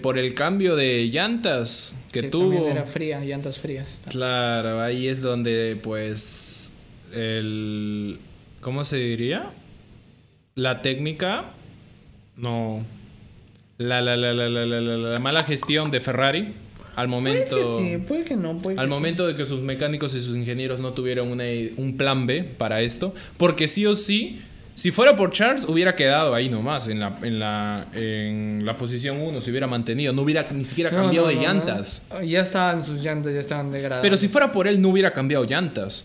[0.00, 2.54] por el cambio de llantas que, tuvo.
[2.54, 4.00] también era fría, llantas frías.
[4.08, 6.67] Claro, ahí es donde pues
[7.12, 8.18] el
[8.60, 9.50] ¿cómo se diría?
[10.54, 11.44] La técnica
[12.36, 12.84] no
[13.78, 16.54] la la la la la la, la- la mala gestión de Ferrari
[16.96, 18.90] al Puede momento que sí, puede que no, puede que al sí.
[18.90, 21.44] momento de que sus mecánicos y sus ingenieros no tuvieran una-
[21.76, 24.40] un plan B para esto, porque sí o sí,
[24.74, 29.20] si fuera por Charles, hubiera quedado ahí nomás, en la, en la, en la posición
[29.20, 32.02] 1, se hubiera mantenido, no hubiera ni siquiera No, cambiado no, de llantas.
[32.24, 34.02] Ya estaban sus llantas, ya estaban degradadas.
[34.02, 36.04] Pero si fuera por él, no hubiera cambiado llantas.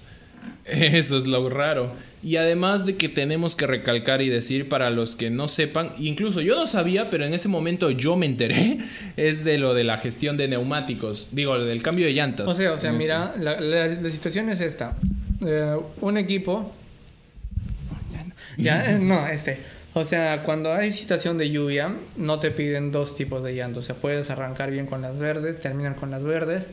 [0.94, 1.92] Eso es lo raro.
[2.22, 6.40] Y además de que tenemos que recalcar y decir para los que no sepan, incluso
[6.40, 8.80] yo no sabía, pero en ese momento yo me enteré,
[9.18, 12.48] es de lo de la gestión de neumáticos, digo, del cambio de llantas.
[12.48, 14.96] O sea, o sea, mira, la, la- la situación es esta.
[15.46, 16.74] Eh, un equipo...
[18.58, 19.58] Ya, eh, no, este.
[19.96, 23.84] O sea, cuando hay situación de lluvia, no te piden dos tipos de llantas.
[23.84, 26.68] O sea, puedes arrancar bien con las verdes, terminar con las verdes.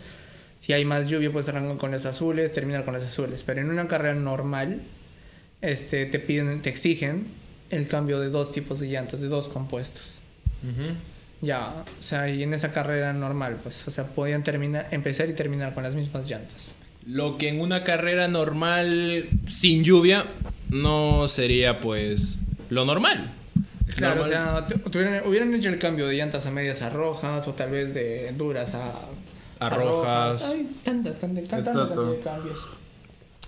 [0.60, 3.42] Si hay más lluvia, puedes arrancar con las azules, terminar con las azules.
[3.46, 4.82] Pero en una carrera normal,
[5.62, 7.28] este, te piden, te exigen
[7.70, 10.16] el cambio de dos tipos de llantas, de dos compuestos.
[11.40, 15.32] Ya, o sea, y en esa carrera normal, pues, o sea, podían terminar, empezar y
[15.32, 16.74] terminar con las mismas llantas.
[17.06, 20.26] Lo que en una carrera normal sin lluvia
[20.68, 23.32] no sería pues lo normal.
[23.96, 24.66] Claro, Normal.
[24.84, 27.94] o sea, hubieran hecho el cambio de llantas a medias a rojas o tal vez
[27.94, 28.92] de duras a,
[29.60, 30.54] A rojas.
[30.84, 31.88] Tantas, tantas, tantas.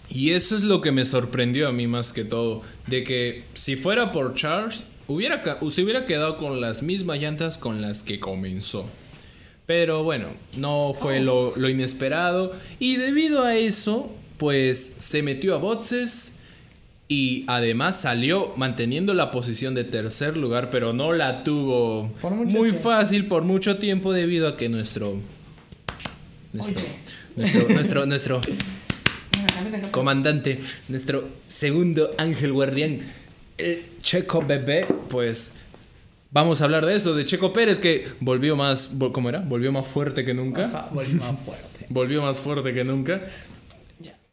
[0.08, 2.62] Y eso es lo que me sorprendió a mí más que todo.
[2.86, 7.80] De que si fuera por Charles, hubiera, se hubiera quedado con las mismas llantas con
[7.80, 8.84] las que comenzó.
[9.64, 10.26] Pero bueno,
[10.58, 12.52] no fue lo, lo inesperado.
[12.78, 16.36] Y debido a eso, pues se metió a boxes.
[17.08, 22.78] Y además salió manteniendo la posición de tercer lugar, pero no la tuvo muy tiempo.
[22.78, 25.16] fácil por mucho tiempo debido a que nuestro...
[26.52, 26.84] Nuestro,
[27.36, 28.40] nuestro, nuestro, nuestro
[29.90, 32.98] comandante, nuestro segundo ángel guardián,
[33.58, 35.54] el Checo Bebé, pues
[36.34, 38.92] Vamos a hablar de eso, de Checo Pérez, que volvió más.
[39.12, 39.40] ¿Cómo era?
[39.40, 40.64] Volvió más fuerte que nunca.
[40.64, 41.86] Ajá, volvió más fuerte.
[41.90, 43.18] Volvió más fuerte que nunca.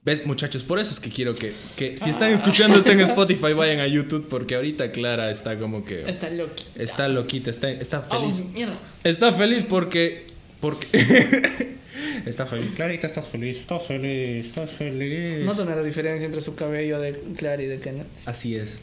[0.05, 0.63] ¿Ves, muchachos?
[0.63, 3.87] Por eso es que quiero que, que si están escuchando esto en Spotify, vayan a
[3.87, 6.09] YouTube, porque ahorita Clara está como que.
[6.09, 6.53] Está loco.
[6.77, 8.45] Está loquita, está, está Oh, feliz.
[8.53, 8.79] mierda.
[9.03, 10.25] Está feliz porque.
[10.61, 10.87] porque
[12.25, 12.71] está feliz.
[12.75, 15.45] Clarita, estás feliz, estás feliz, estás feliz.
[15.45, 18.07] Noto la diferencia entre su cabello de Clary y de Kenneth.
[18.25, 18.81] Así es.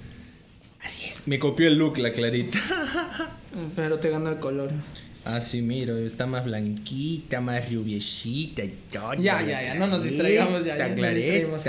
[0.83, 1.27] Así es.
[1.27, 2.59] Me copió el look la Clarita.
[3.77, 4.71] Pero te ganó el color.
[5.25, 9.15] Ah, sí, miro, está más blanquita, más rubiecita y todo.
[9.15, 11.65] Ya, ya, ya, no nos distraigamos, ya, ya distraímos.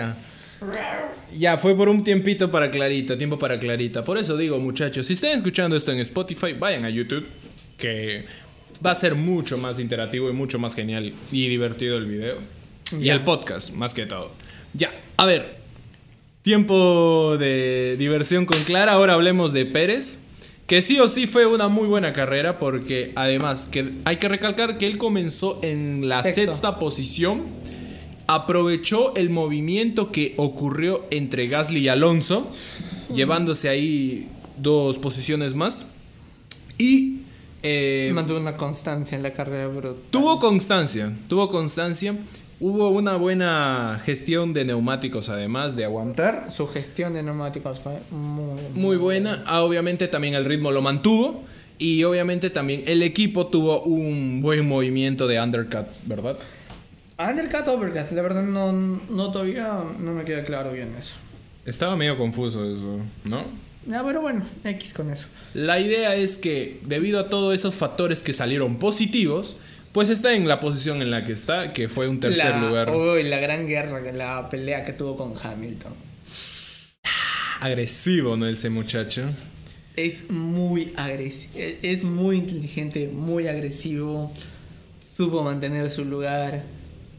[1.35, 4.03] Ya, fue por un tiempito para Clarita, tiempo para Clarita.
[4.03, 7.25] Por eso digo, muchachos, si están escuchando esto en Spotify, vayan a YouTube,
[7.77, 8.23] que
[8.85, 12.37] va a ser mucho más interactivo y mucho más genial y divertido el video.
[12.99, 14.31] Y el podcast, más que todo.
[14.73, 15.57] Ya, a ver.
[16.41, 18.93] Tiempo de diversión con Clara.
[18.93, 20.23] Ahora hablemos de Pérez.
[20.67, 24.77] Que sí o sí fue una muy buena carrera porque además que hay que recalcar
[24.77, 26.41] que él comenzó en la Sexto.
[26.51, 27.43] sexta posición.
[28.27, 32.51] Aprovechó el movimiento que ocurrió entre Gasly y Alonso,
[33.13, 35.89] llevándose ahí dos posiciones más.
[36.77, 37.19] Y
[37.63, 39.95] eh, Mantuvo una constancia en la carrera brutal.
[40.11, 42.15] Tuvo constancia, tuvo constancia.
[42.59, 46.51] Hubo una buena gestión de neumáticos además de aguantar.
[46.51, 49.43] Su gestión de neumáticos fue muy, Muy buena.
[49.45, 51.43] Ah, obviamente también el ritmo lo mantuvo.
[51.77, 56.37] Y obviamente también el equipo tuvo un buen movimiento de undercut, ¿verdad?
[57.19, 61.15] Undercut Overcut, la verdad no, no todavía no me queda claro bien eso.
[61.65, 63.43] Estaba medio confuso eso, ¿no?
[63.87, 65.27] Ya, pero bueno, X con eso.
[65.53, 69.57] La idea es que debido a todos esos factores que salieron positivos,
[69.93, 72.89] pues está en la posición en la que está, que fue un tercer la, lugar.
[72.93, 75.93] Uy, la gran guerra, la pelea que tuvo con Hamilton.
[77.61, 78.45] Agresivo, ¿no?
[78.45, 79.23] Ese muchacho.
[79.95, 84.31] Es muy agresivo, es muy inteligente, muy agresivo.
[84.99, 86.63] Supo mantener su lugar.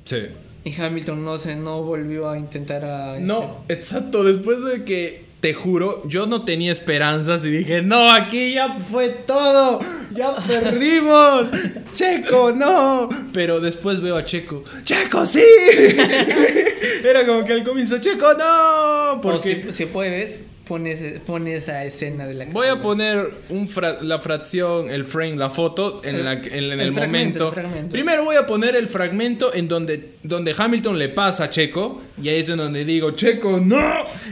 [0.04, 0.28] Sí.
[0.62, 4.22] Y Hamilton no se no volvió a intentar a No, exacto.
[4.22, 9.08] Después de que, te juro, yo no tenía esperanzas y dije, no, aquí ya fue
[9.08, 9.78] todo.
[10.12, 11.46] Ya perdimos.
[11.92, 13.08] Checo, no.
[13.32, 14.64] Pero después veo a Checo.
[14.82, 15.42] Checo, sí.
[17.04, 19.20] Era como que al comienzo, Checo, no.
[19.20, 24.18] Porque si puedes, pones, pon esa escena de la voy a poner un fra- la
[24.18, 27.52] fracción, el frame, la foto en, El- la, en, en el, momento.
[27.56, 27.86] el.
[27.86, 32.02] Primero voy a poner el fragmento en donde, donde Hamilton le pasa a Checo.
[32.22, 33.80] Y ahí es en donde digo, Checo, no.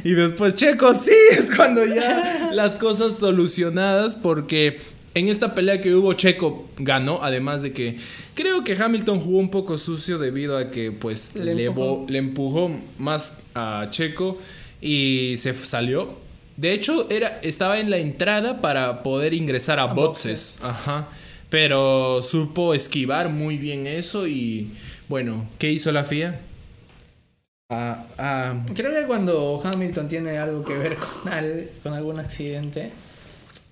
[0.04, 1.10] Y después, Checo, sí.
[1.32, 4.14] Es cuando ya las cosas solucionadas.
[4.16, 4.76] Porque
[5.14, 7.20] en esta pelea que hubo, Checo ganó.
[7.22, 7.96] Además de que
[8.34, 11.96] creo que Hamilton jugó un poco sucio debido a que pues Le le, empujó.
[12.00, 14.38] bo- le empujó más a Checo
[14.80, 16.25] y se salió.
[16.56, 20.58] De hecho, era, estaba en la entrada para poder ingresar a, A boxes.
[20.62, 21.08] Ajá.
[21.50, 24.70] Pero supo esquivar muy bien eso y
[25.08, 26.40] bueno, ¿qué hizo la FIA?
[27.70, 32.92] Ah, ah, Creo que cuando Hamilton tiene algo que ver con, al- con algún accidente,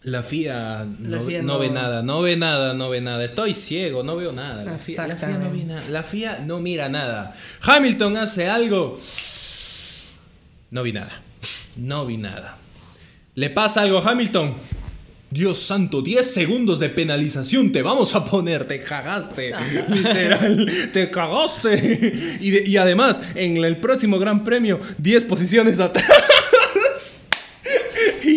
[0.03, 3.25] la FIA, La no, FIA no no- ve nada, no ve nada, no ve nada.
[3.25, 4.65] Estoy ciego, no veo nada.
[4.65, 5.89] La FIA, la FIA no ve nada.
[5.91, 7.35] La FIA no mira nada.
[7.63, 9.01] Hamilton hace algo.
[10.71, 11.23] No vi nada.
[11.77, 12.59] No vi nada.
[13.37, 14.55] ¿Le pasa algo a Hamilton?
[15.29, 19.53] Dios santo, 10 segundos de penalización te vamos a poner, te cagaste.
[19.89, 22.39] Literal, te cagaste.
[22.41, 26.07] Y, y además, en el próximo Gran Premio, 10 posiciones atrás.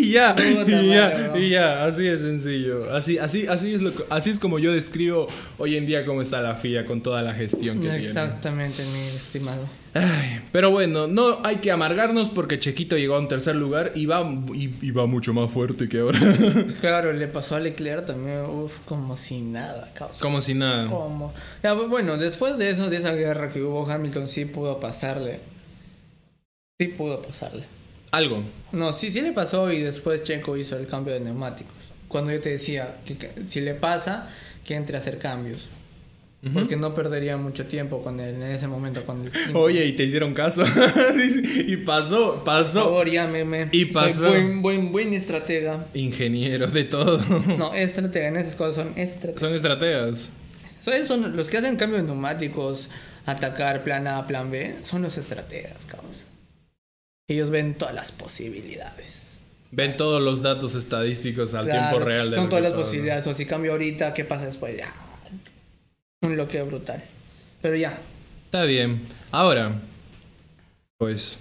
[0.08, 2.94] Y ya, y ya, y ya, así de sencillo.
[2.96, 6.42] Así, así, así, es lo así es como yo describo hoy en día cómo está
[6.42, 8.04] la FIA con toda la gestión que tiene.
[8.04, 9.68] exactamente, mi estimado.
[9.94, 14.06] Ay, pero bueno, no hay que amargarnos porque Chequito llegó a un tercer lugar y
[14.06, 14.22] va,
[14.54, 16.20] y, y va mucho más fuerte que ahora.
[16.82, 20.22] Claro, le pasó a Leclerc también, uff, como si nada, causa.
[20.22, 20.88] Como si nada.
[20.88, 21.34] Como.
[21.64, 25.40] Ya, bueno, después de eso, de esa guerra que hubo, Hamilton sí pudo pasarle.
[26.80, 27.77] Sí pudo pasarle.
[28.12, 28.44] Algo.
[28.72, 31.74] No, sí, sí le pasó y después Checo hizo el cambio de neumáticos.
[32.08, 34.30] Cuando yo te decía que, que si le pasa,
[34.66, 35.60] que entre a hacer cambios.
[36.54, 39.60] Porque no perdería mucho tiempo con el, en ese momento con el quinto.
[39.60, 40.64] Oye, y te hicieron caso.
[41.68, 42.84] Y pasó, Por pasó.
[42.86, 43.68] favor, llámeme.
[43.74, 44.28] Y Soy pasó.
[44.30, 45.88] buen, buen, buen estratega.
[45.94, 47.18] Ingeniero de todo.
[47.58, 49.42] No, estratega, en esas cosas son estrategas.
[49.42, 50.30] Son estrategas.
[50.80, 52.88] Son, son los que hacen cambio de neumáticos,
[53.26, 56.24] atacar plan A, plan B, son los estrategas, causa.
[57.30, 59.06] Ellos ven todas las posibilidades.
[59.72, 62.30] Ven todos los datos estadísticos al Claro, tiempo real.
[62.30, 63.28] de Son todas las posibilidades.
[63.28, 64.78] O si cambio ahorita, ¿qué pasa después?
[64.78, 64.94] Ya.
[66.22, 67.04] Un bloqueo brutal.
[67.62, 68.00] Pero ya.
[68.46, 69.02] Está bien.
[69.32, 69.76] Ahora,
[70.98, 71.38] pues,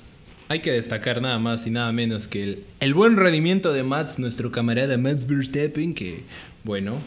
[0.48, 4.18] hay que destacar nada más y nada menos que el, el buen rendimiento de Mats,
[4.18, 6.24] nuestro camarada Mats Verstappen, que,
[6.64, 7.00] bueno,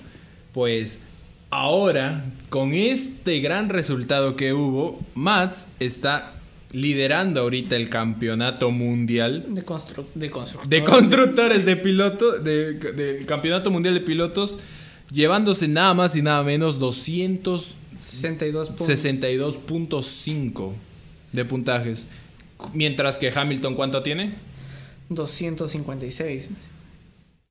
[0.54, 1.00] pues
[1.50, 6.34] ahora, con este gran resultado que hubo, Mats está
[6.72, 10.70] liderando ahorita el campeonato mundial De, constru de constructores.
[10.70, 14.60] de constructores de pilotos, de, campeonato mundial de pilotos,
[15.12, 18.88] llevándose nada más y nada menos 62 puntos.
[18.88, 20.74] 262.5
[21.32, 22.08] de puntajes.
[22.74, 24.34] Mientras que Hamilton, ¿cuánto tiene?
[25.10, 26.50] 256.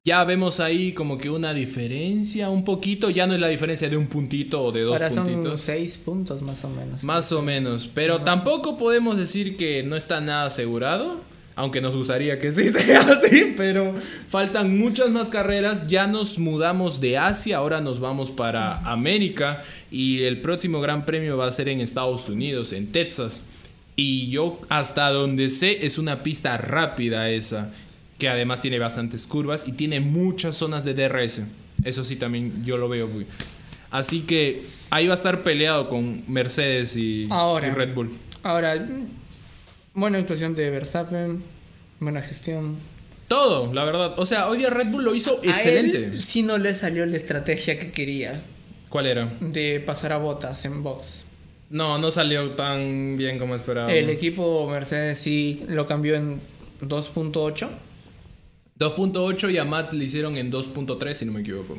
[0.04, 3.10] Ya vemos ahí como que una diferencia, un poquito.
[3.10, 5.60] Ya no es la diferencia de un puntito o de dos Ahora son puntitos.
[5.60, 7.04] 6 puntos más o menos.
[7.04, 7.90] Más o menos.
[7.92, 11.20] Pero tampoco podemos decir que no está nada asegurado.
[11.56, 13.52] Aunque nos gustaría que sí sea así.
[13.56, 13.92] Pero
[14.28, 15.88] faltan muchas más carreras.
[15.88, 17.58] Ya nos mudamos de Asia.
[17.58, 19.64] Ahora nos vamos para América.
[19.90, 23.44] Y el próximo Gran Premio va a ser en Estados Unidos, en Texas.
[23.94, 27.72] Y yo hasta donde sé es una pista rápida esa.
[28.18, 29.66] Que además tiene bastantes curvas.
[29.68, 31.42] Y tiene muchas zonas de DRS.
[31.84, 33.26] Eso sí también yo lo veo muy...
[33.90, 37.68] Así que ahí va a estar peleado con Mercedes y, Ahora.
[37.68, 38.10] y Red Bull.
[38.42, 39.06] Ahora, mm,
[39.94, 41.42] buena actuación de Verstappen,
[41.98, 42.76] buena gestión.
[43.28, 44.18] Todo, la verdad.
[44.18, 46.04] O sea, hoy día Red Bull lo hizo A excelente.
[46.04, 48.42] él sí no le salió la estrategia que quería
[48.90, 49.30] ¿Cuál era?
[49.40, 51.24] de pasar a botas en box.
[51.70, 53.96] No, no salió tan bien como esperábamos.
[53.96, 56.40] El equipo Mercedes sí lo cambió en
[56.82, 57.68] 2.8.
[58.78, 61.76] 2.8 y a Matt le hicieron en 2.3, si no me equivoco.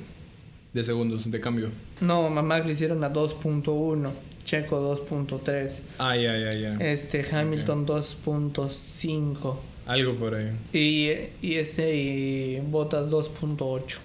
[0.73, 1.69] De segundos de cambio.
[2.01, 4.11] No, a Max le hicieron a 2.1.
[4.43, 5.79] Checo 2.3.
[5.97, 6.77] Ay, ay, ay, ay.
[6.79, 9.55] Este Hamilton 2.5.
[9.85, 10.51] Algo por ahí.
[10.73, 11.09] Y,
[11.45, 13.97] y este y Botas 2.8.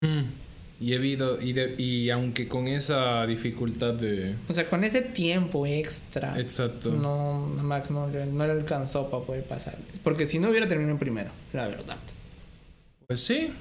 [0.00, 0.45] Mm.
[0.78, 4.34] Y he visto- y, de- y aunque con esa dificultad de...
[4.48, 6.38] O sea, con ese tiempo extra.
[6.38, 6.90] Exacto.
[6.92, 9.76] No, Max no no le alcanzó para poder pasar.
[10.02, 11.96] Porque si no hubiera terminado en primero, la verdad.
[13.06, 13.52] Pues sí.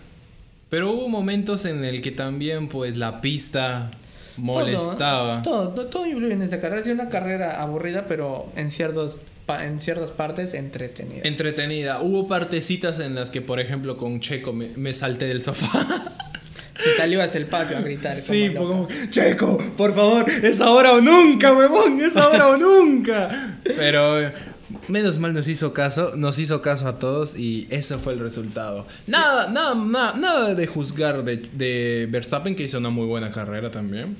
[0.69, 3.91] Pero hubo momentos en el que también pues la pista
[4.35, 5.41] molestaba.
[5.41, 6.81] Todo, todo, todo influye en esta carrera.
[6.81, 11.21] Ha sido una carrera aburrida, pero en ciertos en ciertas partes entretenida.
[11.23, 12.01] Entretenida.
[12.01, 16.11] Hubo partecitas en las que, por ejemplo, con Checo me, me salté del sofá.
[16.77, 18.17] Se salió hasta el patio a gritar.
[18.19, 18.87] Sí, como fue loco.
[18.99, 23.59] como, Checo, por favor, es ahora o nunca, huevón, es ahora o nunca.
[23.63, 24.33] Pero eh,
[24.89, 28.85] menos mal nos hizo caso, nos hizo caso a todos y ese fue el resultado.
[29.07, 33.71] Nada, nada, nada, nada de juzgar de, de Verstappen, que hizo una muy buena carrera
[33.71, 34.17] también.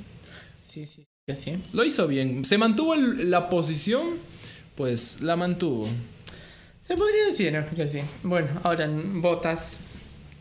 [0.71, 1.57] Sí, sí, sí.
[1.73, 2.45] Lo hizo bien.
[2.45, 4.11] Se mantuvo el- la posición,
[4.75, 5.89] pues la mantuvo.
[6.87, 7.99] Se podría decir que sí.
[8.23, 9.79] Bueno, ahora botas.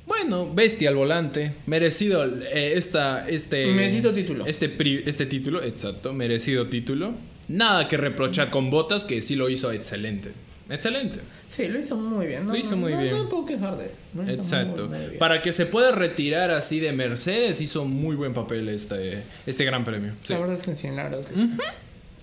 [0.06, 1.52] Bueno, bestia al volante.
[1.66, 3.66] Merecido eh, esta, este.
[3.72, 4.46] Merecido título.
[4.46, 6.12] Este, pri- este título, exacto.
[6.12, 7.14] Merecido título.
[7.48, 10.32] Nada que reprochar con Botas, que sí lo hizo excelente.
[10.68, 11.20] Excelente.
[11.48, 12.46] Sí, lo hizo muy bien.
[12.46, 13.14] No, Lo hizo no- muy no- bien.
[13.16, 14.30] No me puedo quejar de él.
[14.30, 14.88] Exacto.
[14.88, 15.18] muy, muy bien.
[15.18, 19.84] Para que se pueda retirar así de Mercedes, hizo muy buen papel este, este gran
[19.84, 20.12] premio.
[20.22, 20.32] Sí.
[20.32, 21.50] La verdad es que sí, la verdad es que sí.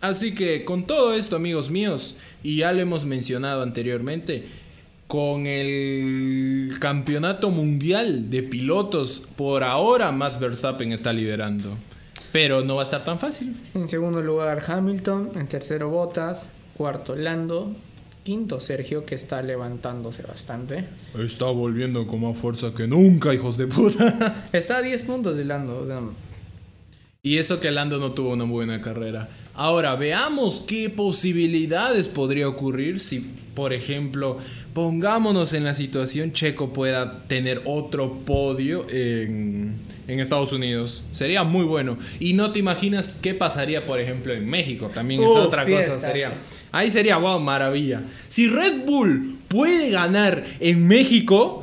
[0.01, 4.45] Así que con todo esto, amigos míos, y ya lo hemos mencionado anteriormente,
[5.12, 11.78] con el campeonato mundial de pilotos, por ahora Max Verstappen está liderando.
[12.32, 13.54] Pero no va a estar tan fácil.
[13.74, 16.47] En segundo lugar Hamilton, en tercero Botas,
[16.78, 17.76] cuarto Lando,
[18.24, 20.86] quinto Sergio que está levantándose bastante.
[21.19, 24.47] Está volviendo con más fuerza que nunca, hijos de puta.
[24.54, 25.78] Está a 10 puntos de Lando.
[25.78, 26.00] o sea,
[27.23, 29.29] Y eso que Lando no tuvo una buena carrera.
[29.53, 33.19] Ahora, veamos qué posibilidades podría ocurrir si,
[33.53, 34.39] por ejemplo,
[34.73, 39.75] pongámonos en la situación Checo pueda tener otro podio en,
[40.07, 41.03] en Estados Unidos.
[41.12, 41.99] Sería muy bueno.
[42.19, 44.89] Y no te imaginas qué pasaría, por ejemplo, en México.
[44.91, 45.93] También es Uh, otra fiesta.
[45.93, 46.07] cosa.
[46.07, 46.34] Sería.
[46.71, 48.01] Ahí sería, wow, maravilla.
[48.29, 51.61] Si Red Bull puede ganar en México,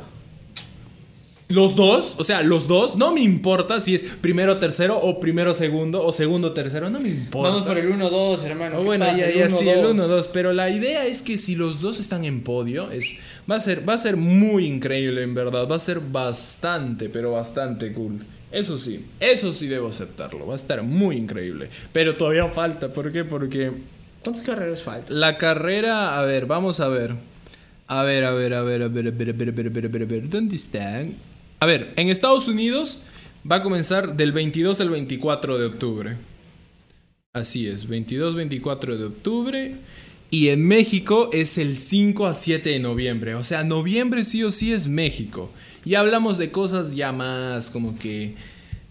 [1.49, 5.55] los dos, o sea, los dos, no me importa si es primero tercero o primero
[5.55, 7.49] segundo o segundo tercero, no me importa.
[7.49, 8.75] Vamos por el 1-2, hermano.
[8.75, 9.17] Oh, ¿qué bueno, pasa?
[9.17, 9.95] ya, ya, sí, el 1-2.
[9.95, 13.17] 1-2, pero la idea es que si los dos están en podio, es,
[13.49, 17.31] va, a ser, va a ser muy increíble en verdad, va a ser bastante, pero
[17.31, 18.23] bastante cool.
[18.51, 23.11] Eso sí, eso sí debo aceptarlo, va a estar muy increíble, pero todavía falta, ¿por
[23.11, 23.23] qué?
[23.23, 23.71] Porque
[24.23, 25.19] ¿Cuántas carreras faltan?
[25.19, 27.15] la carrera, a ver, vamos a ver.
[27.87, 29.69] A ver, a ver, a ver, a ver, a ver, a ver, a ver, a
[29.71, 31.15] ver, a ver, a ver, ¿dónde están?
[31.59, 32.99] A ver, en Estados Unidos
[33.49, 36.15] va a comenzar del 22 al 24 de octubre.
[37.33, 39.75] Así es, 22-24 de octubre.
[40.31, 43.35] Y en México es el 5 a 7 de noviembre.
[43.35, 45.49] O sea, noviembre sí o sí es México.
[45.85, 48.35] Y hablamos de cosas ya más como que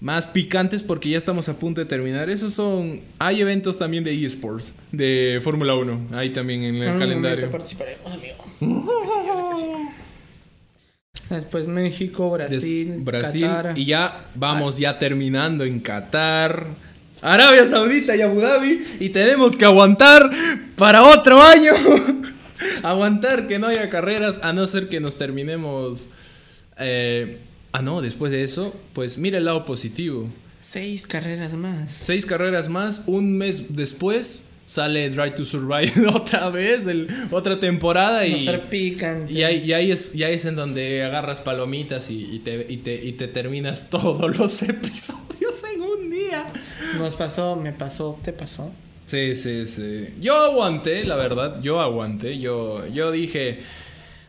[0.00, 2.28] más picantes porque ya estamos a punto de terminar.
[2.28, 3.00] Esos son.
[3.18, 6.08] Hay eventos también de eSports, de Fórmula 1.
[6.12, 7.46] Ahí también en el En calendario.
[7.46, 8.36] momento participaremos, amigo.
[8.60, 9.78] Yo sé que sí, yo sé que
[11.17, 11.17] sí.
[11.30, 13.42] Después México, Des- Brasil, Brasil.
[13.46, 13.78] Qatar.
[13.78, 16.66] Y ya vamos ya terminando en Qatar.
[17.20, 18.82] Arabia Saudita y Abu Dhabi.
[19.00, 20.30] Y tenemos que aguantar
[20.76, 21.72] para otro año.
[22.82, 26.08] aguantar que no haya carreras a no ser que nos terminemos.
[26.78, 27.38] eh,
[27.72, 30.28] ah, no, después de eso, pues mira el lado positivo.
[30.60, 31.92] Seis carreras más.
[31.92, 38.26] Seis carreras más, un mes después sale Drive to Survive otra vez, el- otra temporada
[38.26, 38.46] y,
[39.30, 42.66] y, ahí, y ahí es, y ahí es en donde agarras palomitas y, y te,
[42.68, 46.46] y, te, y te terminas todos los episodios en un día.
[46.98, 48.70] Nos pasó, me pasó, te pasó.
[49.06, 50.08] Sí, sí, sí.
[50.20, 52.38] Yo aguanté, la verdad, yo aguanté.
[52.38, 53.60] Yo, yo dije,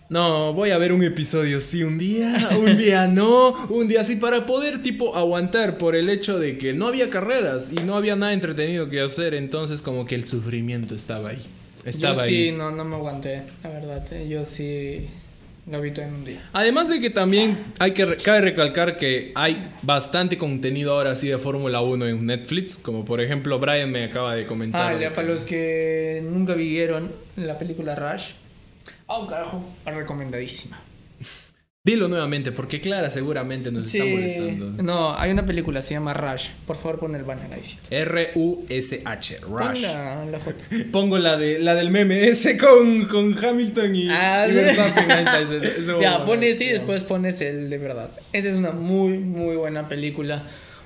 [0.09, 4.15] no, voy a ver un episodio sí un día, un día no, un día sí,
[4.15, 8.15] para poder tipo aguantar por el hecho de que no había carreras y no había
[8.15, 9.33] nada entretenido que hacer.
[9.35, 11.39] Entonces como que el sufrimiento estaba ahí.
[11.85, 12.51] Estaba yo sí, ahí.
[12.51, 14.03] no, no me aguanté, la verdad.
[14.13, 15.07] eh, Yo sí
[15.69, 16.49] lo vi todo en un día.
[16.53, 21.37] Además de que también hay que cabe recalcar que hay bastante contenido ahora sí de
[21.37, 24.91] Fórmula 1 en Netflix, como por ejemplo Brian me acaba de comentar.
[25.01, 28.31] Ah, para los que nunca vieron la película Rush.
[29.09, 29.63] Ah, un carajo.
[29.85, 30.79] Recomendadísima.
[31.83, 34.83] Dilo nuevamente, porque Clara seguramente nos está molestando.
[34.83, 36.47] No, hay una película, se llama Rush.
[36.67, 37.63] Por favor, pon el banner ahí.
[37.89, 39.81] R-U-S-H, Rush.
[39.81, 40.63] la, la foto.
[40.91, 44.59] Pongo la de la del meme ese con, con Hamilton y, Ah, y sí.
[44.59, 46.65] Ese- ese- ya, pones ¿no?
[46.65, 48.11] y después pones el de verdad.
[48.33, 50.43] Esa es una muy, muy buena película.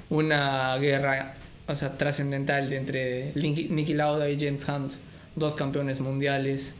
[0.09, 1.35] Una guerra,
[1.67, 4.91] o sea, trascendental de entre Nicky Lauda y James Hunt.
[5.35, 6.75] Dos campeones mundiales.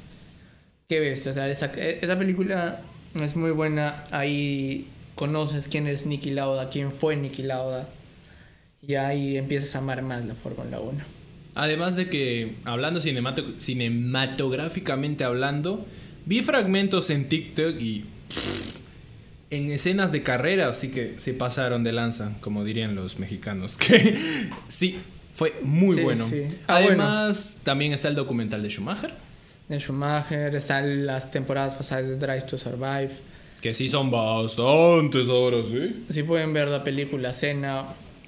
[0.93, 2.81] Qué ves, o sea, esa, esa película
[3.19, 4.03] es muy buena.
[4.11, 4.85] Ahí
[5.15, 7.89] conoces quién es Nicky Lauda, quién fue Nicky Lauda.
[8.87, 10.99] Y ahí empiezas a amar más la Fórmula 1.
[11.55, 15.83] Además de que, hablando cinemato- cinematográficamente hablando,
[16.27, 18.75] vi fragmentos en TikTok y pff,
[19.49, 23.77] en escenas de carrera, así que se pasaron de lanza, como dirían los mexicanos.
[23.79, 24.15] Que
[24.67, 24.97] sí,
[25.33, 26.27] fue muy Sí, bueno.
[26.29, 26.43] sí.
[26.67, 29.13] Ah, Además, también está el documental de Schumacher,
[29.69, 33.11] De Schumacher, están las temporadas pasadas de Drive to Survive.
[33.61, 36.03] que sí son bastantes ahora, ¿sí?
[36.09, 37.85] Si pueden ver la película Cena,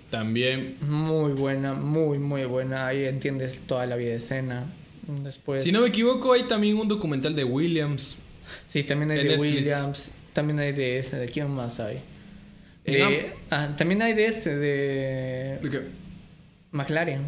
[0.10, 2.88] También muy buena, muy, muy buena.
[2.88, 4.64] Ahí entiendes toda la vida de Cena.
[5.24, 8.18] Después, Si no me equivoco, hay también un documental de Williams.
[8.66, 9.54] sí, también hay de Netflix.
[9.56, 10.10] Williams.
[10.32, 11.18] También hay de ese.
[11.18, 12.00] ¿De quién más hay?
[12.86, 15.60] De- ah, también hay de este, de
[16.72, 17.22] McLaren.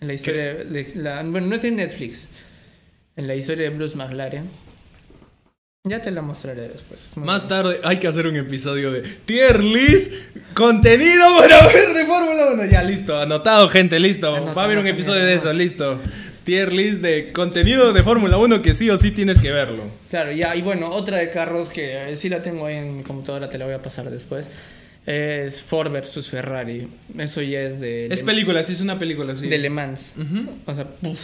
[0.00, 2.26] En la historia de la- bueno, no es de Netflix.
[3.16, 4.48] En la historia de Bruce McLaren.
[5.86, 7.14] Ya te la mostraré después.
[7.16, 10.12] Más tarde hay que hacer un episodio de Tier List,
[10.54, 12.64] contenido para ver de Fórmula 1.
[12.70, 14.28] Ya, listo, anotado, gente, listo.
[14.34, 16.00] Anotado Va a haber un episodio de eso, listo.
[16.44, 19.82] Tier List de contenido de Fórmula 1 que sí o sí tienes que verlo.
[20.10, 23.02] Claro, ya, y bueno, otra de carros que eh, sí la tengo ahí en mi
[23.02, 24.48] computadora, te la voy a pasar después.
[25.06, 26.88] Es Ford versus Ferrari.
[27.18, 29.48] Eso ya es de, Es Le- película, sí, es una película, sí.
[29.48, 30.12] de Le Mans.
[30.64, 31.18] O sea, puf,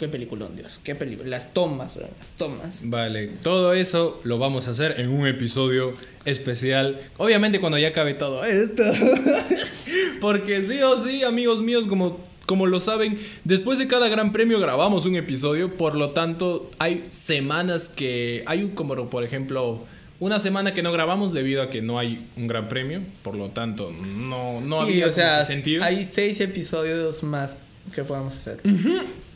[0.00, 0.80] qué peliculón, Dios.
[0.82, 1.28] Qué película.
[1.28, 2.10] Las tomas, ¿verdad?
[2.18, 2.80] las tomas.
[2.82, 5.92] Vale, todo eso lo vamos a hacer en un episodio
[6.24, 6.98] especial.
[7.18, 8.82] Obviamente cuando ya acabe todo esto.
[10.20, 14.58] Porque sí o sí, amigos míos, como, como lo saben, después de cada gran premio
[14.58, 15.74] grabamos un episodio.
[15.74, 18.42] Por lo tanto, hay semanas que...
[18.46, 19.84] Hay un- como por ejemplo...
[20.18, 23.00] Una semana que no grabamos debido a que no hay un gran premio.
[23.22, 25.82] Por lo tanto, no, no y, había o sea, sentido.
[25.82, 27.62] hay seis episodios más
[27.94, 28.60] que podemos hacer.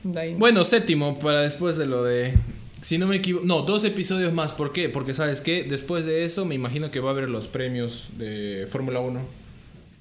[0.04, 2.34] De ahí- Bueno, séptimo, para después de lo de.
[2.80, 3.44] Si no me equivoco.
[3.46, 4.52] No, dos episodios más.
[4.52, 4.88] ¿Por qué?
[4.90, 5.64] Porque, ¿sabes qué?
[5.64, 9.20] Después de eso, me imagino que va a haber los premios de Fórmula 1.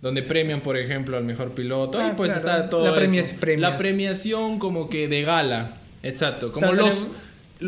[0.01, 1.97] Donde premian, por ejemplo, al mejor piloto.
[1.99, 2.47] Ah, y pues claro.
[2.49, 2.83] está todo.
[2.85, 3.35] La premia- eso.
[3.39, 3.71] premias.
[3.71, 5.77] La premiación, como que de gala.
[6.03, 6.51] Exacto.
[6.51, 7.03] Como los.
[7.05, 7.09] lo-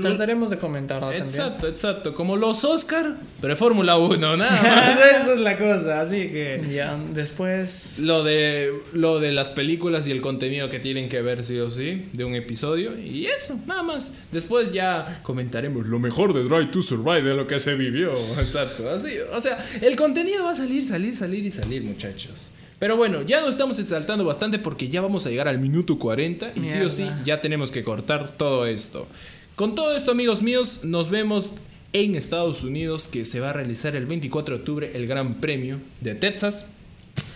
[0.01, 1.25] Trataremos de comentarlo también.
[1.27, 2.13] Exacto, exacto.
[2.13, 5.21] Como los Oscar, pero Fórmula 1, nada más.
[5.21, 6.01] Esa es la cosa.
[6.01, 6.63] Así que.
[6.73, 7.99] Ya, después.
[7.99, 11.69] Lo de, lo de las películas y el contenido que tienen que ver sí o
[11.69, 12.97] sí de un episodio.
[12.97, 14.13] Y eso, nada más.
[14.31, 18.09] Después ya comentaremos lo mejor de Drive to Survive, de lo que se vivió.
[18.39, 18.89] Exacto.
[18.89, 22.49] Así, o sea, el contenido va a salir, salir, salir y salir, muchachos.
[22.77, 26.51] Pero bueno, ya nos estamos exaltando bastante porque ya vamos a llegar al minuto 40
[26.55, 29.07] y sí o sí ya tenemos que cortar todo esto.
[29.55, 31.51] Con todo esto, amigos míos, nos vemos
[31.93, 35.79] en Estados Unidos que se va a realizar el 24 de octubre el Gran Premio
[36.01, 36.71] de Texas.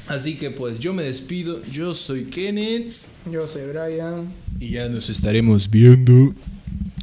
[0.07, 2.91] Así que pues yo me despido, yo soy Kenneth
[3.31, 4.27] Yo soy Brian.
[4.59, 6.33] y ya nos estaremos viendo.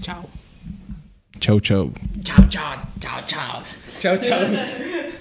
[0.01, 0.29] Chao.
[1.39, 1.93] Chau, chau.
[2.23, 3.63] Chao, chao, chao, chao.
[4.01, 4.41] Chau, chau.